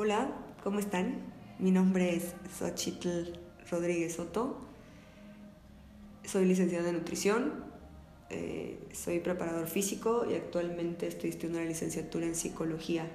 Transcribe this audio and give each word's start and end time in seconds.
Hola, 0.00 0.30
¿cómo 0.62 0.78
están? 0.78 1.24
Mi 1.58 1.72
nombre 1.72 2.14
es 2.14 2.32
Xochitl 2.56 3.32
Rodríguez 3.68 4.14
Soto. 4.14 4.56
Soy 6.22 6.44
licenciada 6.44 6.90
en 6.90 6.98
nutrición, 6.98 7.64
eh, 8.30 8.78
soy 8.92 9.18
preparador 9.18 9.66
físico 9.66 10.24
y 10.30 10.36
actualmente 10.36 11.08
estoy 11.08 11.30
estudiando 11.30 11.58
la 11.58 11.64
licenciatura 11.64 12.26
en 12.26 12.36
psicología. 12.36 13.10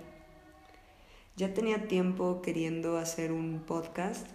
Ya 1.37 1.53
tenía 1.53 1.87
tiempo 1.87 2.41
queriendo 2.41 2.97
hacer 2.97 3.31
un 3.31 3.61
podcast 3.65 4.27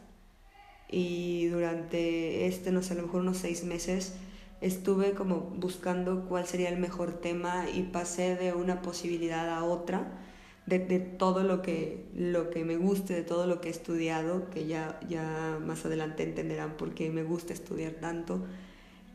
y 0.88 1.48
durante 1.48 2.46
este, 2.46 2.72
no 2.72 2.82
sé, 2.82 2.94
a 2.94 2.96
lo 2.96 3.02
mejor 3.02 3.20
unos 3.20 3.36
seis 3.36 3.62
meses 3.62 4.14
estuve 4.62 5.12
como 5.12 5.40
buscando 5.40 6.24
cuál 6.26 6.46
sería 6.46 6.70
el 6.70 6.78
mejor 6.78 7.20
tema 7.20 7.68
y 7.68 7.82
pasé 7.82 8.36
de 8.36 8.54
una 8.54 8.80
posibilidad 8.80 9.50
a 9.50 9.64
otra 9.64 10.24
de, 10.68 10.98
todo 10.98 11.42
lo 11.42 11.62
que, 11.62 12.04
lo 12.14 12.50
que 12.50 12.64
me 12.64 12.76
guste, 12.76 13.14
de 13.14 13.22
todo 13.22 13.46
lo 13.46 13.60
que 13.60 13.68
he 13.68 13.70
estudiado, 13.70 14.50
que 14.50 14.66
ya, 14.66 15.00
ya 15.08 15.58
más 15.64 15.84
adelante 15.84 16.22
entenderán 16.22 16.76
por 16.76 16.94
qué 16.94 17.10
me 17.10 17.22
gusta 17.22 17.52
estudiar 17.52 17.92
tanto 17.92 18.44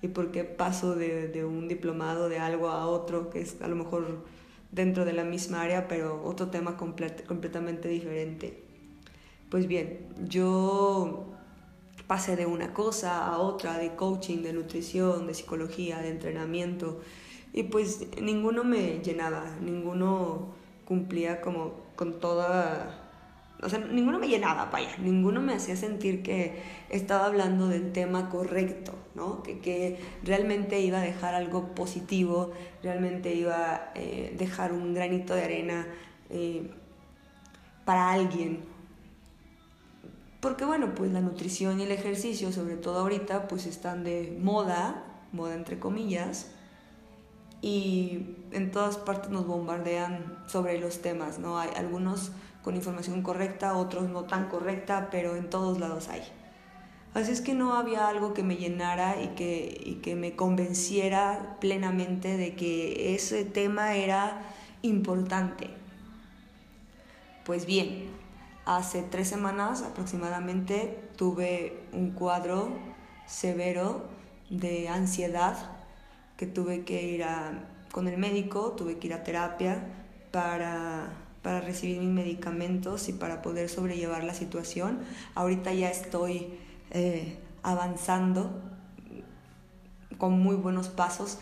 y 0.02 0.08
por 0.08 0.32
qué 0.32 0.44
paso 0.44 0.96
de, 0.96 1.28
de 1.28 1.46
un 1.46 1.68
diplomado 1.68 2.28
de 2.28 2.40
algo 2.40 2.70
a 2.70 2.88
otro, 2.88 3.30
que 3.30 3.42
es 3.42 3.62
a 3.62 3.68
lo 3.68 3.76
mejor 3.76 4.26
dentro 4.72 5.06
de 5.06 5.14
la 5.14 5.24
misma 5.24 5.62
área, 5.62 5.88
pero 5.88 6.24
otro 6.24 6.48
tema 6.48 6.76
complet, 6.76 7.26
completamente 7.26 7.88
diferente. 7.88 8.64
Pues 9.50 9.68
bien, 9.68 10.08
yo 10.28 11.26
pasé 12.08 12.36
de 12.36 12.48
una 12.48 12.74
cosa 12.74 13.28
a 13.28 13.38
otra, 13.38 13.78
de 13.78 13.96
coaching, 13.96 14.42
de 14.42 14.54
nutrición, 14.54 15.28
de 15.28 15.36
psicología, 15.36 16.00
de 16.00 16.10
entrenamiento, 16.10 17.00
y 17.54 17.64
pues 17.64 18.08
ninguno 18.20 18.64
me 18.64 19.00
llenaba, 19.04 19.56
ninguno 19.62 20.63
cumplía 20.86 21.42
como 21.42 21.74
con 21.96 22.20
toda... 22.20 23.00
O 23.62 23.70
sea, 23.70 23.80
ninguno 23.80 24.20
me 24.20 24.28
llenaba, 24.28 24.66
vaya, 24.66 24.90
ninguno 24.98 25.42
me 25.42 25.54
hacía 25.54 25.78
sentir 25.78 26.22
que 26.22 26.62
estaba 26.90 27.26
hablando 27.28 27.70
del 27.70 27.94
tema 27.94 28.30
correcto, 28.30 28.94
¿no? 29.16 29.42
Que, 29.42 29.60
que 29.60 30.00
realmente 30.24 30.82
iba 30.82 30.98
a 31.00 31.02
dejar 31.02 31.34
algo 31.34 31.74
positivo, 31.74 32.52
realmente 32.82 33.34
iba 33.34 33.76
a 33.76 33.92
eh, 33.96 34.36
dejar 34.38 34.74
un 34.74 34.94
granito 34.94 35.34
de 35.34 35.44
arena 35.44 35.88
eh, 36.30 36.70
para 37.86 38.12
alguien. 38.12 38.66
Porque 40.42 40.66
bueno, 40.66 40.94
pues 40.94 41.14
la 41.14 41.22
nutrición 41.22 41.80
y 41.80 41.84
el 41.84 41.92
ejercicio, 41.94 42.52
sobre 42.52 42.76
todo 42.76 43.00
ahorita, 43.00 43.48
pues 43.48 43.66
están 43.66 44.04
de 44.04 44.38
moda, 44.42 45.06
moda 45.32 45.56
entre 45.56 45.80
comillas, 45.80 46.52
y 47.64 48.36
en 48.52 48.72
todas 48.72 48.98
partes 48.98 49.32
nos 49.32 49.48
bombardean 49.48 50.38
sobre 50.48 50.78
los 50.80 51.02
temas, 51.02 51.40
¿no? 51.40 51.58
Hay 51.58 51.70
algunos 51.78 52.34
con 52.62 52.76
información 52.76 53.22
correcta, 53.22 53.78
otros 53.78 54.10
no 54.10 54.26
tan 54.26 54.50
correcta, 54.50 55.08
pero 55.10 55.38
en 55.38 55.50
todos 55.50 55.80
lados 55.80 56.10
hay. 56.10 56.24
Así 57.14 57.32
es 57.32 57.40
que 57.40 57.54
no 57.54 57.76
había 57.76 58.10
algo 58.10 58.34
que 58.34 58.44
me 58.44 58.58
llenara 58.58 59.22
y 59.24 59.30
que, 59.30 59.82
y 59.82 59.96
que 60.02 60.16
me 60.16 60.36
convenciera 60.36 61.56
plenamente 61.62 62.36
de 62.36 62.54
que 62.54 63.16
ese 63.16 63.46
tema 63.46 63.96
era 63.96 64.42
importante. 64.82 65.70
Pues 67.46 67.66
bien, 67.66 68.10
hace 68.66 69.04
tres 69.04 69.30
semanas 69.30 69.84
aproximadamente 69.84 71.00
tuve 71.16 71.82
un 71.94 72.12
cuadro 72.12 72.74
severo 73.26 74.04
de 74.50 74.90
ansiedad 74.90 75.83
que 76.44 76.52
tuve 76.52 76.84
que 76.84 77.02
ir 77.04 77.24
a, 77.24 77.70
con 77.94 78.10
el 78.10 78.18
médico, 78.18 78.74
tuve 78.74 78.98
que 78.98 79.08
ir 79.08 79.14
a 79.14 79.24
terapia 79.24 79.82
para, 80.30 81.14
para 81.42 81.62
recibir 81.62 82.00
mis 82.00 82.10
medicamentos 82.10 83.08
y 83.08 83.14
para 83.14 83.42
poder 83.42 83.70
sobrellevar 83.70 84.26
la 84.26 84.34
situación. 84.34 85.00
Ahorita 85.36 85.74
ya 85.74 85.90
estoy 85.90 86.56
eh, 86.92 87.40
avanzando 87.62 88.62
con 90.18 90.38
muy 90.38 90.58
buenos 90.58 90.90
pasos. 90.90 91.38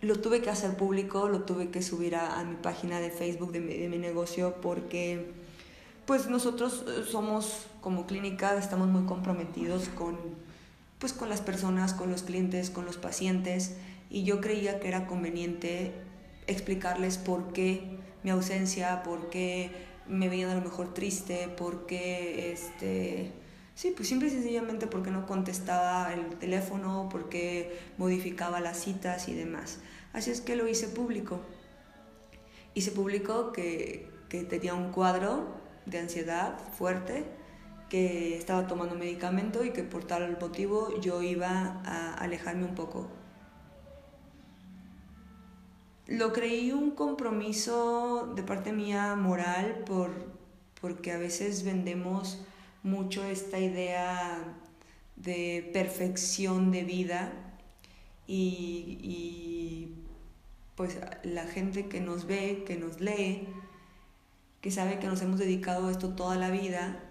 Lo 0.00 0.18
tuve 0.18 0.40
que 0.40 0.48
hacer 0.48 0.74
público, 0.78 1.28
lo 1.28 1.42
tuve 1.42 1.68
que 1.68 1.82
subir 1.82 2.16
a, 2.16 2.40
a 2.40 2.44
mi 2.44 2.56
página 2.56 3.00
de 3.00 3.10
Facebook 3.10 3.52
de 3.52 3.60
mi, 3.60 3.74
de 3.74 3.90
mi 3.90 3.98
negocio 3.98 4.62
porque 4.62 5.30
pues 6.06 6.26
nosotros 6.30 6.86
eh, 6.88 7.04
somos 7.06 7.66
como 7.82 8.06
clínica, 8.06 8.56
estamos 8.56 8.88
muy 8.88 9.04
comprometidos 9.04 9.90
con 9.90 10.16
pues 10.98 11.12
con 11.12 11.28
las 11.28 11.40
personas, 11.40 11.94
con 11.94 12.10
los 12.10 12.22
clientes, 12.22 12.70
con 12.70 12.84
los 12.84 12.96
pacientes 12.96 13.76
y 14.10 14.24
yo 14.24 14.40
creía 14.40 14.80
que 14.80 14.88
era 14.88 15.06
conveniente 15.06 15.92
explicarles 16.46 17.18
por 17.18 17.52
qué 17.52 17.98
mi 18.22 18.30
ausencia, 18.30 19.02
por 19.02 19.30
qué 19.30 19.70
me 20.08 20.28
veían 20.28 20.50
a 20.50 20.54
lo 20.54 20.62
mejor 20.62 20.94
triste, 20.94 21.48
por 21.48 21.86
qué 21.86 22.52
este 22.52 23.32
sí, 23.74 23.92
pues 23.94 24.08
simple 24.08 24.28
y 24.28 24.30
sencillamente 24.32 24.88
porque 24.88 25.10
no 25.12 25.26
contestaba 25.26 26.12
el 26.12 26.36
teléfono, 26.38 27.08
porque 27.10 27.78
modificaba 27.96 28.60
las 28.60 28.78
citas 28.78 29.28
y 29.28 29.34
demás. 29.34 29.78
Así 30.12 30.32
es 30.32 30.40
que 30.40 30.56
lo 30.56 30.66
hice 30.66 30.88
público. 30.88 31.40
Y 32.74 32.80
se 32.80 32.90
publicó 32.90 33.52
que, 33.52 34.10
que 34.28 34.42
tenía 34.42 34.74
un 34.74 34.90
cuadro 34.90 35.46
de 35.86 36.00
ansiedad 36.00 36.58
fuerte 36.76 37.24
que 37.88 38.36
estaba 38.36 38.66
tomando 38.66 38.94
medicamento 38.94 39.64
y 39.64 39.72
que 39.72 39.82
por 39.82 40.04
tal 40.04 40.38
motivo 40.40 41.00
yo 41.00 41.22
iba 41.22 41.80
a 41.84 42.14
alejarme 42.14 42.64
un 42.64 42.74
poco. 42.74 43.08
Lo 46.06 46.32
creí 46.32 46.72
un 46.72 46.92
compromiso 46.92 48.32
de 48.34 48.42
parte 48.42 48.72
mía 48.72 49.14
moral 49.14 49.82
por, 49.84 50.10
porque 50.80 51.12
a 51.12 51.18
veces 51.18 51.64
vendemos 51.64 52.44
mucho 52.82 53.24
esta 53.24 53.58
idea 53.58 54.38
de 55.16 55.68
perfección 55.72 56.70
de 56.70 56.84
vida 56.84 57.32
y, 58.26 58.98
y 59.02 59.94
pues 60.76 60.98
la 61.24 61.44
gente 61.44 61.88
que 61.88 62.00
nos 62.00 62.26
ve, 62.26 62.64
que 62.66 62.76
nos 62.76 63.00
lee, 63.00 63.48
que 64.60 64.70
sabe 64.70 64.98
que 64.98 65.06
nos 65.06 65.20
hemos 65.22 65.38
dedicado 65.38 65.88
a 65.88 65.90
esto 65.90 66.14
toda 66.14 66.36
la 66.36 66.50
vida, 66.50 67.07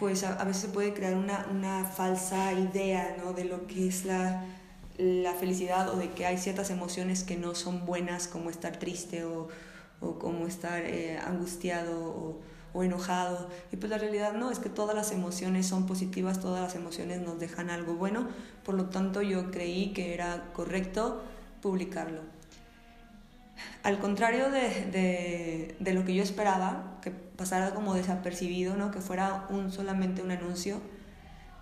pues 0.00 0.24
a, 0.24 0.32
a 0.40 0.44
veces 0.44 0.62
se 0.62 0.68
puede 0.68 0.94
crear 0.94 1.14
una, 1.14 1.46
una, 1.50 1.84
falsa 1.84 2.54
idea 2.54 3.16
¿no? 3.22 3.34
de 3.34 3.44
lo 3.44 3.66
que 3.66 3.86
es 3.86 4.06
la, 4.06 4.46
la, 4.96 5.34
felicidad 5.34 5.90
o 5.90 5.96
de 5.96 6.10
que 6.12 6.24
hay 6.24 6.38
ciertas 6.38 6.70
emociones 6.70 7.22
que 7.22 7.36
no 7.36 7.54
son 7.54 7.84
buenas 7.84 8.26
como 8.26 8.48
estar 8.48 8.78
triste 8.78 9.24
o, 9.24 9.48
o 10.00 10.18
como 10.18 10.46
estar 10.46 10.82
eh, 10.86 11.18
angustiado 11.18 12.00
o, 12.02 12.40
o, 12.72 12.82
enojado. 12.82 13.50
Y 13.72 13.76
pues 13.76 13.90
la 13.90 13.98
realidad 13.98 14.32
no, 14.32 14.50
es 14.50 14.58
que 14.58 14.70
todas 14.70 14.96
las 14.96 15.12
emociones 15.12 15.66
son 15.66 15.84
positivas, 15.84 16.40
todas 16.40 16.62
las 16.62 16.74
emociones 16.74 17.20
nos 17.20 17.38
dejan 17.38 17.68
algo 17.68 17.92
bueno, 17.92 18.26
por 18.64 18.76
lo 18.76 18.86
tanto 18.86 19.20
yo 19.20 19.50
creí 19.50 19.92
que 19.92 20.14
era 20.14 20.50
correcto 20.54 21.20
publicarlo. 21.60 22.22
Al 23.82 23.98
contrario 23.98 24.50
de, 24.50 24.86
de, 24.86 25.76
de, 25.78 25.92
lo 25.92 26.06
que 26.06 26.14
yo 26.14 26.22
esperaba, 26.22 26.98
que 27.02 27.10
pasara 27.40 27.72
como 27.72 27.94
desapercibido, 27.94 28.76
¿no? 28.76 28.90
que 28.90 29.00
fuera 29.00 29.46
un, 29.48 29.72
solamente 29.72 30.20
un 30.20 30.30
anuncio, 30.30 30.78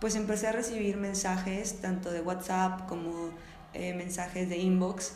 pues 0.01 0.17
empecé 0.17 0.49
a 0.49 0.53
recibir 0.53 0.97
mensajes 0.97 1.81
tanto 1.81 2.11
de 2.11 2.21
WhatsApp 2.21 2.89
como 2.89 3.31
eh, 3.75 3.95
mensajes 3.95 4.49
de 4.49 4.57
inbox 4.59 5.13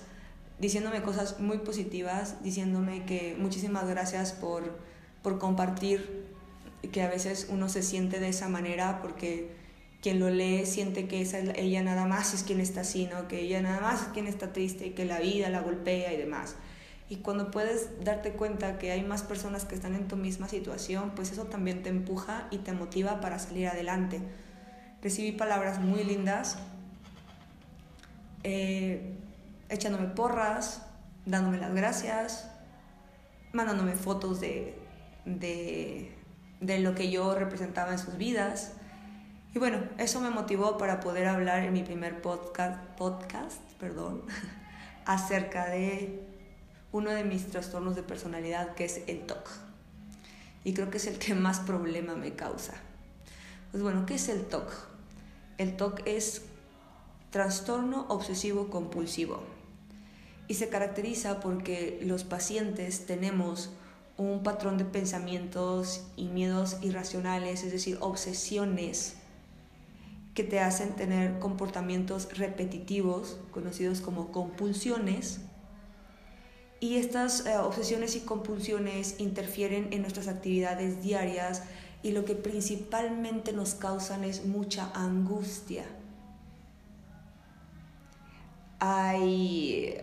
diciéndome 0.60 1.02
cosas 1.02 1.40
muy 1.40 1.58
positivas, 1.58 2.44
diciéndome 2.44 3.04
que 3.06 3.34
muchísimas 3.36 3.88
gracias 3.88 4.30
por, 4.30 4.78
por 5.20 5.40
compartir, 5.40 6.28
que 6.92 7.02
a 7.02 7.08
veces 7.08 7.48
uno 7.50 7.68
se 7.68 7.82
siente 7.82 8.20
de 8.20 8.28
esa 8.28 8.48
manera 8.48 9.00
porque 9.02 9.50
quien 10.00 10.20
lo 10.20 10.30
lee 10.30 10.64
siente 10.64 11.08
que 11.08 11.22
esa, 11.22 11.38
ella 11.56 11.82
nada 11.82 12.06
más 12.06 12.34
es 12.34 12.44
quien 12.44 12.60
está 12.60 12.82
así, 12.82 13.08
¿no? 13.12 13.26
que 13.26 13.40
ella 13.40 13.62
nada 13.62 13.80
más 13.80 14.02
es 14.02 14.08
quien 14.08 14.28
está 14.28 14.52
triste 14.52 14.86
y 14.86 14.90
que 14.90 15.06
la 15.06 15.18
vida 15.18 15.48
la 15.48 15.60
golpea 15.60 16.12
y 16.12 16.18
demás. 16.18 16.54
Y 17.08 17.16
cuando 17.16 17.50
puedes 17.50 18.02
darte 18.04 18.32
cuenta 18.32 18.78
que 18.78 18.90
hay 18.90 19.02
más 19.02 19.22
personas 19.22 19.64
que 19.64 19.74
están 19.74 19.94
en 19.94 20.08
tu 20.08 20.16
misma 20.16 20.48
situación, 20.48 21.12
pues 21.14 21.30
eso 21.30 21.44
también 21.44 21.82
te 21.82 21.90
empuja 21.90 22.46
y 22.50 22.58
te 22.58 22.72
motiva 22.72 23.20
para 23.20 23.38
salir 23.38 23.68
adelante. 23.68 24.22
Recibí 25.02 25.32
palabras 25.32 25.80
muy 25.80 26.04
lindas, 26.04 26.58
eh, 28.44 29.18
echándome 29.68 30.08
porras, 30.08 30.86
dándome 31.26 31.58
las 31.58 31.74
gracias, 31.74 32.50
mandándome 33.52 33.92
fotos 33.92 34.40
de, 34.40 34.78
de, 35.24 36.16
de 36.60 36.78
lo 36.78 36.94
que 36.94 37.10
yo 37.10 37.34
representaba 37.34 37.92
en 37.92 37.98
sus 37.98 38.16
vidas. 38.16 38.72
Y 39.54 39.58
bueno, 39.58 39.82
eso 39.98 40.20
me 40.20 40.30
motivó 40.30 40.78
para 40.78 41.00
poder 41.00 41.26
hablar 41.26 41.62
en 41.64 41.72
mi 41.72 41.82
primer 41.82 42.22
podcast, 42.22 42.80
podcast 42.96 43.60
perdón, 43.78 44.22
acerca 45.04 45.68
de 45.68 46.31
uno 46.92 47.10
de 47.10 47.24
mis 47.24 47.46
trastornos 47.48 47.96
de 47.96 48.02
personalidad, 48.02 48.74
que 48.74 48.84
es 48.84 49.02
el 49.06 49.26
TOC. 49.26 49.48
Y 50.64 50.74
creo 50.74 50.90
que 50.90 50.98
es 50.98 51.06
el 51.06 51.18
que 51.18 51.34
más 51.34 51.60
problema 51.60 52.14
me 52.14 52.34
causa. 52.34 52.74
Pues 53.70 53.82
bueno, 53.82 54.06
¿qué 54.06 54.14
es 54.14 54.28
el 54.28 54.44
TOC? 54.44 54.70
El 55.58 55.76
TOC 55.76 56.02
es 56.06 56.42
trastorno 57.30 58.06
obsesivo 58.08 58.68
compulsivo 58.68 59.42
y 60.48 60.54
se 60.54 60.68
caracteriza 60.68 61.40
porque 61.40 61.98
los 62.04 62.24
pacientes 62.24 63.06
tenemos 63.06 63.70
un 64.18 64.42
patrón 64.42 64.76
de 64.76 64.84
pensamientos 64.84 66.04
y 66.16 66.26
miedos 66.26 66.76
irracionales, 66.82 67.64
es 67.64 67.72
decir, 67.72 67.96
obsesiones 68.00 69.14
que 70.34 70.44
te 70.44 70.60
hacen 70.60 70.94
tener 70.94 71.38
comportamientos 71.38 72.36
repetitivos, 72.36 73.38
conocidos 73.50 74.00
como 74.00 74.30
compulsiones. 74.32 75.40
Y 76.82 76.96
estas 76.96 77.46
eh, 77.46 77.56
obsesiones 77.58 78.16
y 78.16 78.22
compulsiones 78.22 79.20
interfieren 79.20 79.92
en 79.92 80.00
nuestras 80.00 80.26
actividades 80.26 81.00
diarias 81.00 81.62
y 82.02 82.10
lo 82.10 82.24
que 82.24 82.34
principalmente 82.34 83.52
nos 83.52 83.76
causan 83.76 84.24
es 84.24 84.46
mucha 84.46 84.90
angustia. 84.92 85.84
Hay, 88.80 89.94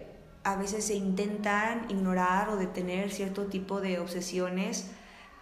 a 0.46 0.56
veces 0.56 0.86
se 0.86 0.96
intentan 0.96 1.86
ignorar 1.90 2.48
o 2.48 2.56
detener 2.56 3.12
cierto 3.12 3.48
tipo 3.48 3.82
de 3.82 4.00
obsesiones, 4.00 4.86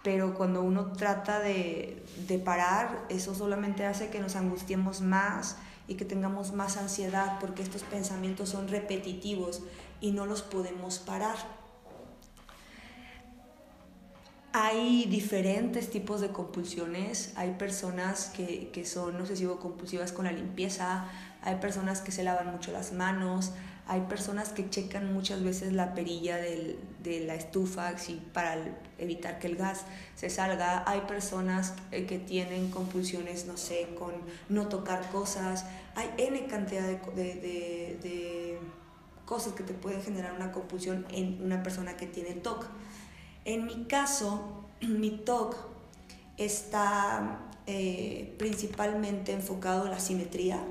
pero 0.02 0.34
cuando 0.34 0.60
uno 0.62 0.90
trata 0.94 1.38
de, 1.38 2.02
de 2.26 2.40
parar, 2.40 3.06
eso 3.10 3.32
solamente 3.36 3.86
hace 3.86 4.08
que 4.10 4.18
nos 4.18 4.34
angustiemos 4.34 5.02
más 5.02 5.56
y 5.86 5.94
que 5.94 6.04
tengamos 6.04 6.52
más 6.52 6.76
ansiedad 6.76 7.38
porque 7.40 7.62
estos 7.62 7.84
pensamientos 7.84 8.48
son 8.48 8.66
repetitivos 8.66 9.62
y 10.00 10.12
no 10.12 10.26
los 10.26 10.42
podemos 10.42 10.98
parar. 10.98 11.36
Hay 14.52 15.04
diferentes 15.04 15.90
tipos 15.90 16.20
de 16.20 16.30
compulsiones. 16.30 17.32
Hay 17.36 17.52
personas 17.52 18.26
que, 18.34 18.70
que 18.72 18.84
son 18.84 19.20
obsesivo-compulsivas 19.20 20.12
con 20.12 20.24
la 20.24 20.32
limpieza, 20.32 21.06
hay 21.42 21.56
personas 21.56 22.00
que 22.00 22.12
se 22.12 22.24
lavan 22.24 22.50
mucho 22.50 22.72
las 22.72 22.92
manos, 22.92 23.52
hay 23.86 24.02
personas 24.02 24.50
que 24.50 24.68
checan 24.68 25.14
muchas 25.14 25.42
veces 25.42 25.72
la 25.72 25.94
perilla 25.94 26.36
del, 26.36 26.78
de 27.02 27.20
la 27.20 27.34
estufa 27.34 27.94
para 28.34 28.56
evitar 28.98 29.38
que 29.38 29.46
el 29.46 29.56
gas 29.56 29.84
se 30.14 30.28
salga. 30.28 30.82
Hay 30.86 31.00
personas 31.02 31.74
eh, 31.90 32.04
que 32.04 32.18
tienen 32.18 32.70
compulsiones, 32.70 33.46
no 33.46 33.56
sé, 33.56 33.88
con 33.98 34.12
no 34.50 34.68
tocar 34.68 35.08
cosas. 35.10 35.64
Hay 35.94 36.10
N 36.18 36.46
cantidad 36.48 36.82
de, 36.82 36.98
de, 37.14 37.98
de 38.02 38.58
cosas 39.28 39.52
que 39.52 39.62
te 39.62 39.74
pueden 39.74 40.00
generar 40.02 40.32
una 40.32 40.52
compulsión 40.52 41.04
en 41.10 41.42
una 41.42 41.62
persona 41.62 41.98
que 41.98 42.06
tiene 42.06 42.32
TOC. 42.32 42.64
En 43.44 43.66
mi 43.66 43.84
caso, 43.84 44.64
mi 44.80 45.10
TOC 45.10 45.54
está 46.38 47.40
eh, 47.66 48.34
principalmente 48.38 49.32
enfocado 49.32 49.84
en 49.84 49.90
la 49.90 50.00
simetría, 50.00 50.64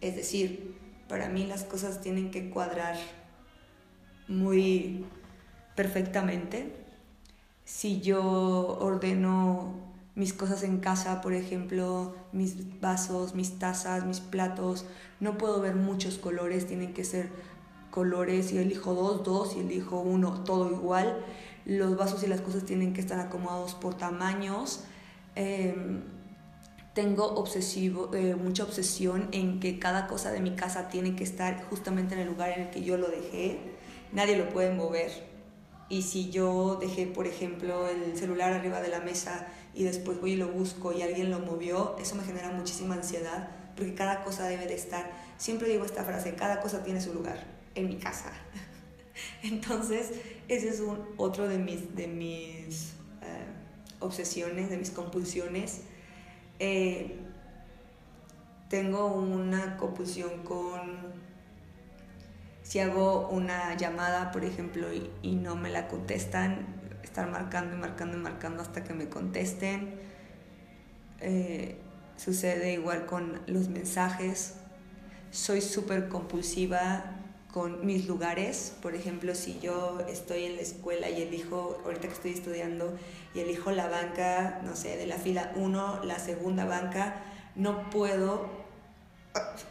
es 0.00 0.14
decir, 0.14 0.76
para 1.08 1.28
mí 1.28 1.44
las 1.44 1.64
cosas 1.64 2.00
tienen 2.00 2.30
que 2.30 2.50
cuadrar 2.50 2.96
muy 4.28 5.04
perfectamente. 5.74 6.72
Si 7.64 8.00
yo 8.00 8.78
ordeno 8.80 9.89
mis 10.14 10.32
cosas 10.32 10.62
en 10.62 10.78
casa, 10.78 11.20
por 11.20 11.32
ejemplo, 11.32 12.14
mis 12.32 12.80
vasos, 12.80 13.34
mis 13.34 13.58
tazas, 13.58 14.04
mis 14.04 14.20
platos, 14.20 14.84
no 15.20 15.38
puedo 15.38 15.60
ver 15.60 15.76
muchos 15.76 16.18
colores, 16.18 16.66
tienen 16.66 16.92
que 16.92 17.04
ser 17.04 17.30
colores, 17.90 18.52
y 18.52 18.58
elijo 18.58 18.94
dos, 18.94 19.24
dos, 19.24 19.56
y 19.56 19.60
elijo 19.60 20.00
uno, 20.00 20.44
todo 20.44 20.70
igual. 20.70 21.24
Los 21.64 21.96
vasos 21.96 22.22
y 22.22 22.26
las 22.26 22.40
cosas 22.40 22.64
tienen 22.64 22.92
que 22.92 23.00
estar 23.00 23.20
acomodados 23.20 23.74
por 23.74 23.94
tamaños. 23.96 24.84
Em, 25.34 26.02
tengo 26.94 27.26
obsesivo, 27.34 28.10
eh, 28.14 28.34
mucha 28.34 28.64
obsesión 28.64 29.28
en 29.32 29.60
que 29.60 29.78
cada 29.78 30.06
cosa 30.06 30.32
de 30.32 30.40
mi 30.40 30.56
casa 30.56 30.88
tiene 30.88 31.14
que 31.14 31.24
estar 31.24 31.64
justamente 31.64 32.14
en 32.14 32.20
el 32.20 32.28
lugar 32.28 32.50
en 32.50 32.62
el 32.62 32.70
que 32.70 32.82
yo 32.82 32.96
lo 32.96 33.08
dejé. 33.08 33.60
Nadie 34.12 34.36
lo 34.36 34.48
puede 34.48 34.74
mover. 34.74 35.10
Y 35.88 36.02
si 36.02 36.30
yo 36.30 36.76
dejé, 36.80 37.06
por 37.06 37.26
ejemplo, 37.26 37.88
el 37.88 38.16
celular 38.16 38.52
arriba 38.52 38.80
de 38.80 38.88
la 38.88 39.00
mesa 39.00 39.48
y 39.74 39.84
después 39.84 40.20
voy 40.20 40.32
y 40.32 40.36
lo 40.36 40.48
busco 40.48 40.92
y 40.92 41.02
alguien 41.02 41.30
lo 41.30 41.38
movió, 41.40 41.96
eso 42.00 42.14
me 42.16 42.24
genera 42.24 42.50
muchísima 42.50 42.94
ansiedad 42.94 43.50
porque 43.76 43.94
cada 43.94 44.24
cosa 44.24 44.46
debe 44.46 44.66
de 44.66 44.74
estar. 44.74 45.10
Siempre 45.38 45.68
digo 45.68 45.84
esta 45.84 46.04
frase, 46.04 46.34
cada 46.34 46.60
cosa 46.60 46.82
tiene 46.82 47.00
su 47.00 47.14
lugar 47.14 47.38
en 47.74 47.88
mi 47.88 47.96
casa. 47.96 48.32
Entonces, 49.42 50.12
ese 50.48 50.68
es 50.68 50.80
un, 50.80 50.98
otro 51.16 51.48
de 51.48 51.58
mis, 51.58 51.94
de 51.94 52.08
mis 52.08 52.90
eh, 53.22 53.46
obsesiones, 54.00 54.70
de 54.70 54.76
mis 54.76 54.90
compulsiones 54.90 55.82
eh, 56.60 57.16
tengo 58.68 59.06
una 59.06 59.78
compulsión 59.78 60.44
con 60.44 60.98
si 62.62 62.78
hago 62.78 63.30
una 63.30 63.74
llamada, 63.76 64.30
por 64.30 64.44
ejemplo, 64.44 64.88
y, 64.92 65.36
no 65.36 65.56
me 65.56 65.70
la 65.70 65.88
contestan, 65.88 66.66
estar 67.10 67.28
marcando 67.28 67.74
y 67.74 67.78
marcando 67.78 68.16
y 68.16 68.20
marcando 68.20 68.62
hasta 68.62 68.84
que 68.84 68.94
me 68.94 69.08
contesten. 69.08 69.94
Eh, 71.20 71.76
sucede 72.16 72.72
igual 72.72 73.06
con 73.06 73.40
los 73.46 73.68
mensajes. 73.68 74.54
Soy 75.32 75.60
súper 75.60 76.08
compulsiva 76.08 77.16
con 77.52 77.84
mis 77.84 78.06
lugares. 78.06 78.74
Por 78.80 78.94
ejemplo, 78.94 79.34
si 79.34 79.58
yo 79.58 79.98
estoy 80.08 80.44
en 80.44 80.54
la 80.54 80.62
escuela 80.62 81.10
y 81.10 81.22
elijo, 81.22 81.82
ahorita 81.84 82.06
que 82.06 82.14
estoy 82.14 82.30
estudiando, 82.30 82.96
y 83.34 83.40
elijo 83.40 83.72
la 83.72 83.88
banca, 83.88 84.60
no 84.64 84.76
sé, 84.76 84.96
de 84.96 85.06
la 85.06 85.16
fila 85.16 85.52
1, 85.56 86.04
la 86.04 86.18
segunda 86.20 86.64
banca, 86.64 87.16
no 87.56 87.90
puedo 87.90 88.48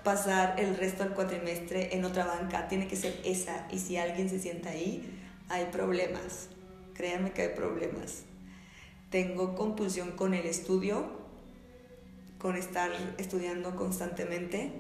pasar 0.04 0.60
el 0.60 0.76
resto 0.76 1.04
del 1.04 1.14
cuatrimestre 1.14 1.96
en 1.96 2.04
otra 2.04 2.26
banca, 2.26 2.68
tiene 2.68 2.88
que 2.88 2.98
ser 2.98 3.18
esa. 3.24 3.66
Y 3.72 3.80
si 3.80 3.96
alguien 3.96 4.30
se 4.30 4.40
sienta 4.40 4.72
ahí, 4.72 5.18
hay 5.48 5.68
problemas. 5.68 6.50
Créanme 7.00 7.32
que 7.32 7.42
hay 7.42 7.56
problemas. 7.56 8.26
Tengo 9.10 9.56
compulsión 9.56 10.12
con 10.12 10.36
el 10.36 10.46
estudio, 10.46 11.10
con 12.38 12.56
estar 12.56 12.92
estudiando 13.18 13.76
constantemente 13.76 14.72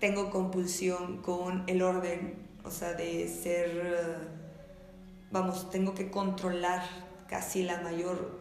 tengo 0.00 0.30
compulsión 0.30 1.22
con 1.22 1.64
el 1.66 1.82
orden, 1.82 2.34
o 2.64 2.70
sea, 2.70 2.94
de 2.94 3.28
ser, 3.28 3.70
eh, 3.70 4.16
vamos, 5.30 5.70
tengo 5.70 5.94
que 5.94 6.10
controlar 6.10 6.82
casi 7.28 7.62
la 7.62 7.80
mayor 7.80 8.38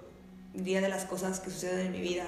día 0.53 0.81
de 0.81 0.89
las 0.89 1.05
cosas 1.05 1.39
que 1.39 1.49
suceden 1.49 1.87
en 1.87 1.91
mi 1.93 2.01
vida. 2.01 2.25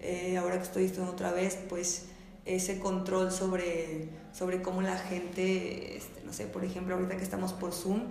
Eh, 0.00 0.36
ahora 0.36 0.56
que 0.56 0.64
estoy 0.64 0.84
estudiando 0.84 1.12
otra 1.12 1.32
vez, 1.32 1.58
pues 1.68 2.06
ese 2.44 2.78
control 2.78 3.30
sobre, 3.32 4.08
sobre 4.32 4.62
cómo 4.62 4.82
la 4.82 4.98
gente, 4.98 5.96
este, 5.96 6.22
no 6.24 6.32
sé, 6.32 6.46
por 6.46 6.64
ejemplo, 6.64 6.94
ahorita 6.94 7.16
que 7.16 7.24
estamos 7.24 7.52
por 7.52 7.72
Zoom, 7.72 8.02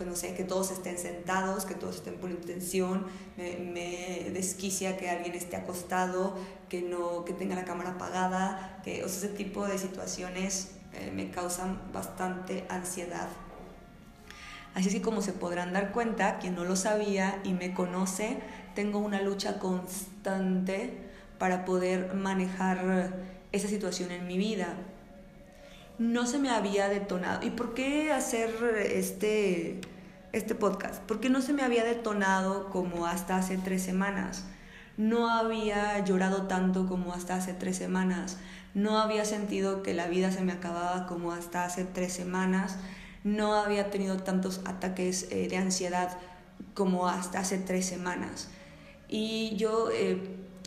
pues 0.00 0.08
no 0.08 0.16
sé, 0.16 0.32
que 0.32 0.44
todos 0.44 0.70
estén 0.70 0.96
sentados, 0.96 1.66
que 1.66 1.74
todos 1.74 1.96
estén 1.96 2.14
por 2.14 2.30
intención, 2.30 3.04
me, 3.36 3.58
me, 3.58 4.30
desquicia 4.30 4.96
que 4.96 5.10
alguien 5.10 5.34
esté 5.34 5.56
acostado, 5.56 6.38
que 6.70 6.80
no 6.80 7.26
que 7.26 7.34
tenga 7.34 7.54
la 7.54 7.66
cámara 7.66 7.90
apagada, 7.90 8.80
que 8.82 9.04
o 9.04 9.06
ese 9.06 9.28
tipo 9.28 9.66
de 9.66 9.76
situaciones 9.76 10.70
eh, 10.94 11.12
me 11.14 11.30
causan 11.30 11.92
bastante 11.92 12.64
ansiedad. 12.70 13.28
Así 14.74 14.88
es 14.88 14.94
que 14.94 15.02
como 15.02 15.20
se 15.20 15.34
podrán 15.34 15.74
dar 15.74 15.92
cuenta, 15.92 16.38
quien 16.38 16.54
no 16.54 16.64
lo 16.64 16.76
sabía 16.76 17.38
y 17.44 17.52
me 17.52 17.74
conoce, 17.74 18.38
tengo 18.74 19.00
una 19.00 19.20
lucha 19.20 19.58
constante 19.58 21.10
para 21.38 21.66
poder 21.66 22.14
manejar 22.14 23.12
esa 23.52 23.68
situación 23.68 24.12
en 24.12 24.26
mi 24.26 24.38
vida 24.38 24.76
no 26.00 26.26
se 26.26 26.38
me 26.38 26.48
había 26.48 26.88
detonado. 26.88 27.46
¿Y 27.46 27.50
por 27.50 27.74
qué 27.74 28.10
hacer 28.10 28.50
este, 28.90 29.82
este 30.32 30.54
podcast? 30.54 31.02
Porque 31.02 31.28
no 31.28 31.42
se 31.42 31.52
me 31.52 31.62
había 31.62 31.84
detonado 31.84 32.70
como 32.70 33.04
hasta 33.04 33.36
hace 33.36 33.58
tres 33.58 33.82
semanas. 33.82 34.46
No 34.96 35.28
había 35.30 36.02
llorado 36.02 36.46
tanto 36.46 36.86
como 36.86 37.12
hasta 37.12 37.34
hace 37.34 37.52
tres 37.52 37.76
semanas. 37.76 38.38
No 38.72 38.98
había 38.98 39.26
sentido 39.26 39.82
que 39.82 39.92
la 39.92 40.06
vida 40.06 40.32
se 40.32 40.40
me 40.40 40.52
acababa 40.52 41.06
como 41.06 41.32
hasta 41.32 41.66
hace 41.66 41.84
tres 41.84 42.14
semanas. 42.14 42.78
No 43.22 43.52
había 43.52 43.90
tenido 43.90 44.16
tantos 44.16 44.62
ataques 44.64 45.28
eh, 45.30 45.48
de 45.48 45.58
ansiedad 45.58 46.16
como 46.72 47.08
hasta 47.08 47.40
hace 47.40 47.58
tres 47.58 47.84
semanas. 47.84 48.48
Y 49.06 49.54
yo 49.56 49.90
eh, 49.92 50.18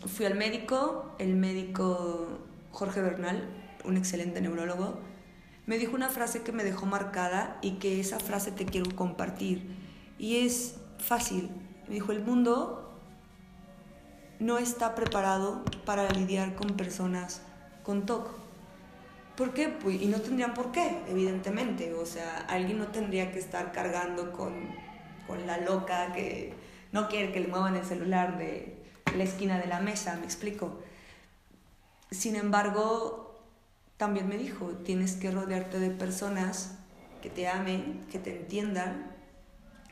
fui 0.05 0.27
al 0.27 0.35
médico, 0.35 1.15
el 1.17 1.33
médico 1.35 2.37
Jorge 2.71 3.01
Bernal, 3.01 3.49
un 3.83 3.97
excelente 3.97 4.39
neurólogo, 4.39 4.99
me 5.65 5.77
dijo 5.77 5.95
una 5.95 6.09
frase 6.09 6.43
que 6.43 6.51
me 6.51 6.63
dejó 6.63 6.85
marcada 6.85 7.57
y 7.61 7.73
que 7.73 7.99
esa 7.99 8.19
frase 8.19 8.51
te 8.51 8.65
quiero 8.65 8.93
compartir. 8.95 9.65
Y 10.19 10.45
es 10.45 10.75
fácil. 10.97 11.49
Me 11.87 11.95
dijo, 11.95 12.11
el 12.11 12.23
mundo 12.23 12.99
no 14.39 14.57
está 14.57 14.95
preparado 14.95 15.63
para 15.85 16.09
lidiar 16.09 16.55
con 16.55 16.75
personas 16.75 17.41
con 17.83 18.05
TOC. 18.05 18.29
¿Por 19.37 19.53
qué? 19.53 19.69
Pues, 19.69 20.01
y 20.01 20.07
no 20.07 20.19
tendrían 20.19 20.53
por 20.53 20.71
qué, 20.71 21.01
evidentemente. 21.07 21.93
O 21.93 22.05
sea, 22.05 22.45
alguien 22.49 22.77
no 22.77 22.87
tendría 22.87 23.31
que 23.31 23.39
estar 23.39 23.71
cargando 23.71 24.31
con, 24.31 24.53
con 25.27 25.47
la 25.47 25.57
loca 25.57 26.13
que 26.13 26.53
no 26.91 27.07
quiere 27.07 27.31
que 27.31 27.39
le 27.39 27.47
muevan 27.47 27.75
el 27.75 27.85
celular 27.85 28.37
de 28.37 28.83
la 29.15 29.23
esquina 29.23 29.59
de 29.59 29.67
la 29.67 29.79
mesa, 29.79 30.15
me 30.17 30.25
explico. 30.25 30.79
Sin 32.11 32.35
embargo, 32.35 33.22
también 34.03 34.27
me 34.27 34.37
dijo, 34.37 34.67
tienes 34.83 35.13
que 35.13 35.31
rodearte 35.31 35.79
de 35.79 35.89
personas 35.89 36.75
que 37.21 37.29
te 37.29 37.47
amen, 37.47 38.05
que 38.11 38.19
te 38.19 38.35
entiendan, 38.35 39.13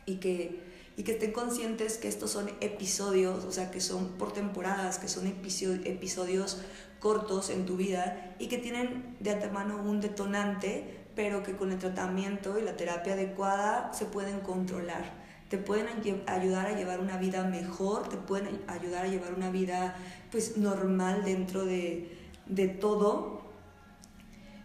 y 0.05 0.15
que, 0.17 0.59
y 0.97 1.03
que 1.03 1.13
estén 1.13 1.31
conscientes 1.31 1.97
que 1.97 2.09
estos 2.09 2.29
son 2.29 2.49
episodios, 2.59 3.45
o 3.45 3.53
sea, 3.53 3.71
que 3.71 3.79
son 3.79 4.09
por 4.17 4.33
temporadas, 4.33 4.97
que 4.97 5.07
son 5.07 5.27
episodios 5.27 6.61
cortos 6.99 7.51
en 7.51 7.65
tu 7.65 7.77
vida 7.77 8.35
y 8.37 8.47
que 8.49 8.57
tienen 8.57 9.15
de 9.21 9.31
antemano 9.31 9.81
un 9.81 10.01
detonante, 10.01 11.05
pero 11.15 11.41
que 11.41 11.55
con 11.55 11.71
el 11.71 11.79
tratamiento 11.79 12.59
y 12.59 12.63
la 12.63 12.75
terapia 12.75 13.13
adecuada 13.13 13.93
se 13.93 14.03
pueden 14.03 14.41
controlar. 14.41 15.21
Te 15.47 15.57
pueden 15.57 15.87
ayudar 16.27 16.65
a 16.65 16.77
llevar 16.77 16.99
una 16.99 17.15
vida 17.15 17.45
mejor, 17.45 18.09
te 18.09 18.17
pueden 18.17 18.59
ayudar 18.67 19.05
a 19.05 19.07
llevar 19.07 19.33
una 19.33 19.51
vida 19.51 19.95
pues 20.31 20.57
normal 20.57 21.23
dentro 21.23 21.63
de, 21.63 22.17
de 22.45 22.67
todo. 22.67 23.50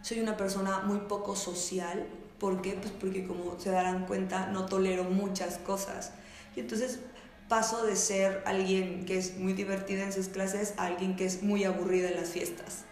Soy 0.01 0.19
una 0.19 0.37
persona 0.37 0.79
muy 0.79 0.99
poco 0.99 1.35
social, 1.35 2.07
¿por 2.39 2.61
qué? 2.61 2.73
Pues 2.73 2.91
porque 2.91 3.25
como 3.25 3.59
se 3.59 3.71
darán 3.71 4.05
cuenta 4.05 4.47
no 4.47 4.65
tolero 4.65 5.03
muchas 5.03 5.57
cosas. 5.57 6.11
Y 6.55 6.61
entonces 6.61 6.99
paso 7.47 7.85
de 7.85 7.95
ser 7.95 8.43
alguien 8.45 9.05
que 9.05 9.17
es 9.17 9.37
muy 9.37 9.53
divertida 9.53 10.03
en 10.03 10.13
sus 10.13 10.27
clases 10.27 10.73
a 10.77 10.85
alguien 10.85 11.15
que 11.15 11.25
es 11.25 11.43
muy 11.43 11.63
aburrida 11.63 12.09
en 12.09 12.15
las 12.15 12.29
fiestas. 12.29 12.83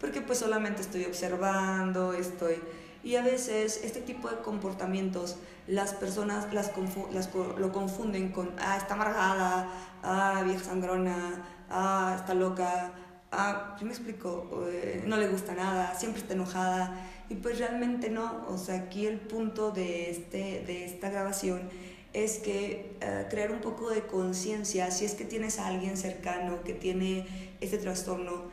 Porque 0.00 0.20
pues 0.20 0.38
solamente 0.38 0.82
estoy 0.82 1.04
observando, 1.04 2.12
estoy... 2.12 2.56
Y 3.02 3.16
a 3.16 3.22
veces 3.22 3.80
este 3.84 4.00
tipo 4.00 4.30
de 4.30 4.38
comportamientos 4.38 5.36
las 5.66 5.92
personas 5.92 6.52
las, 6.52 6.72
las 7.12 7.34
lo 7.34 7.72
confunden 7.72 8.32
con, 8.32 8.52
ah, 8.58 8.76
está 8.78 8.94
amargada, 8.94 9.68
ah, 10.02 10.42
vieja 10.44 10.64
sangrona, 10.64 11.42
ah, 11.70 12.14
está 12.18 12.34
loca, 12.34 12.92
ah, 13.36 13.76
me 13.82 13.90
explico, 13.90 14.66
eh, 14.70 15.02
no 15.06 15.16
le 15.16 15.28
gusta 15.28 15.54
nada, 15.54 15.94
siempre 15.94 16.22
está 16.22 16.34
enojada. 16.34 17.10
Y 17.28 17.36
pues 17.36 17.58
realmente 17.58 18.10
no, 18.10 18.46
o 18.48 18.58
sea, 18.58 18.76
aquí 18.76 19.06
el 19.06 19.18
punto 19.18 19.70
de, 19.70 20.10
este, 20.10 20.62
de 20.66 20.84
esta 20.84 21.10
grabación 21.10 21.68
es 22.14 22.38
que 22.38 22.96
eh, 23.00 23.26
crear 23.28 23.50
un 23.50 23.60
poco 23.60 23.90
de 23.90 24.06
conciencia, 24.06 24.90
si 24.90 25.04
es 25.04 25.14
que 25.14 25.24
tienes 25.24 25.58
a 25.58 25.66
alguien 25.66 25.96
cercano 25.96 26.62
que 26.62 26.72
tiene 26.72 27.26
este 27.60 27.76
trastorno, 27.76 28.44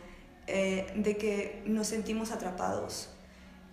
eh, 0.48 0.92
de 0.96 1.16
que 1.16 1.62
nos 1.66 1.88
sentimos 1.88 2.32
atrapados, 2.32 3.10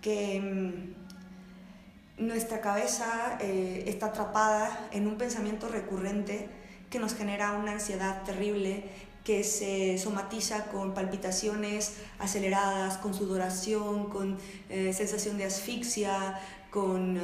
que 0.01 0.39
mm, 0.39 2.27
nuestra 2.27 2.61
cabeza 2.61 3.37
eh, 3.41 3.85
está 3.87 4.07
atrapada 4.07 4.89
en 4.91 5.07
un 5.07 5.17
pensamiento 5.17 5.67
recurrente 5.67 6.47
que 6.89 6.99
nos 6.99 7.15
genera 7.15 7.53
una 7.53 7.71
ansiedad 7.73 8.23
terrible 8.23 8.83
que 9.29 9.43
se 9.43 9.99
somatiza 9.99 10.71
con 10.71 10.95
palpitaciones 10.95 11.97
aceleradas, 12.17 12.97
con 12.97 13.13
sudoración, 13.13 14.09
con 14.09 14.39
sensación 14.69 15.37
de 15.37 15.45
asfixia, 15.45 16.39
con 16.71 17.19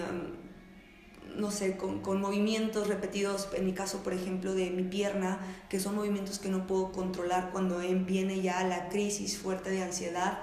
no 1.36 1.50
sé, 1.50 1.78
con, 1.78 2.02
con, 2.02 2.22
movimientos 2.22 2.88
repetidos, 2.88 3.50
en 3.56 3.66
mi 3.66 3.74
caso, 3.74 4.04
por 4.04 4.14
ejemplo, 4.14 4.54
de 4.54 4.70
mi 4.70 4.84
pierna, 4.84 5.40
que 5.68 5.80
son 5.80 5.96
movimientos 5.96 6.38
que 6.38 6.50
no 6.50 6.68
puedo 6.68 6.92
controlar 6.92 7.50
cuando 7.52 7.80
viene 7.80 8.42
ya 8.42 8.64
la 8.64 8.90
crisis 8.90 9.40
fuerte 9.40 9.72
de 9.72 9.82
ansiedad. 9.82 10.40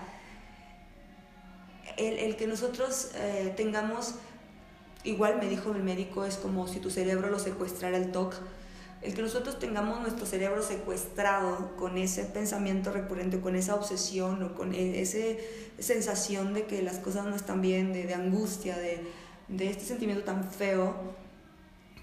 El, 1.96 2.18
el 2.18 2.36
que 2.36 2.48
nosotros 2.48 3.12
eh, 3.14 3.54
tengamos, 3.56 4.16
igual 5.04 5.38
me 5.38 5.48
dijo 5.48 5.70
el 5.72 5.84
médico, 5.84 6.24
es 6.24 6.36
como 6.36 6.66
si 6.66 6.80
tu 6.80 6.90
cerebro 6.90 7.30
lo 7.30 7.38
secuestrara 7.38 7.96
el 7.96 8.10
TOC. 8.10 8.34
El 9.02 9.14
que 9.14 9.22
nosotros 9.22 9.58
tengamos 9.58 10.00
nuestro 10.00 10.26
cerebro 10.26 10.62
secuestrado 10.62 11.76
con 11.76 11.98
ese 11.98 12.24
pensamiento 12.24 12.92
recurrente, 12.92 13.40
con 13.40 13.56
esa 13.56 13.74
obsesión 13.74 14.42
o 14.44 14.54
con 14.54 14.74
e, 14.74 15.00
esa 15.00 15.18
sensación 15.80 16.54
de 16.54 16.66
que 16.66 16.82
las 16.82 16.98
cosas 16.98 17.24
no 17.26 17.34
están 17.34 17.60
bien, 17.60 17.92
de, 17.92 18.06
de 18.06 18.14
angustia, 18.14 18.78
de, 18.78 19.04
de 19.48 19.70
este 19.70 19.84
sentimiento 19.84 20.24
tan 20.24 20.48
feo, 20.50 20.94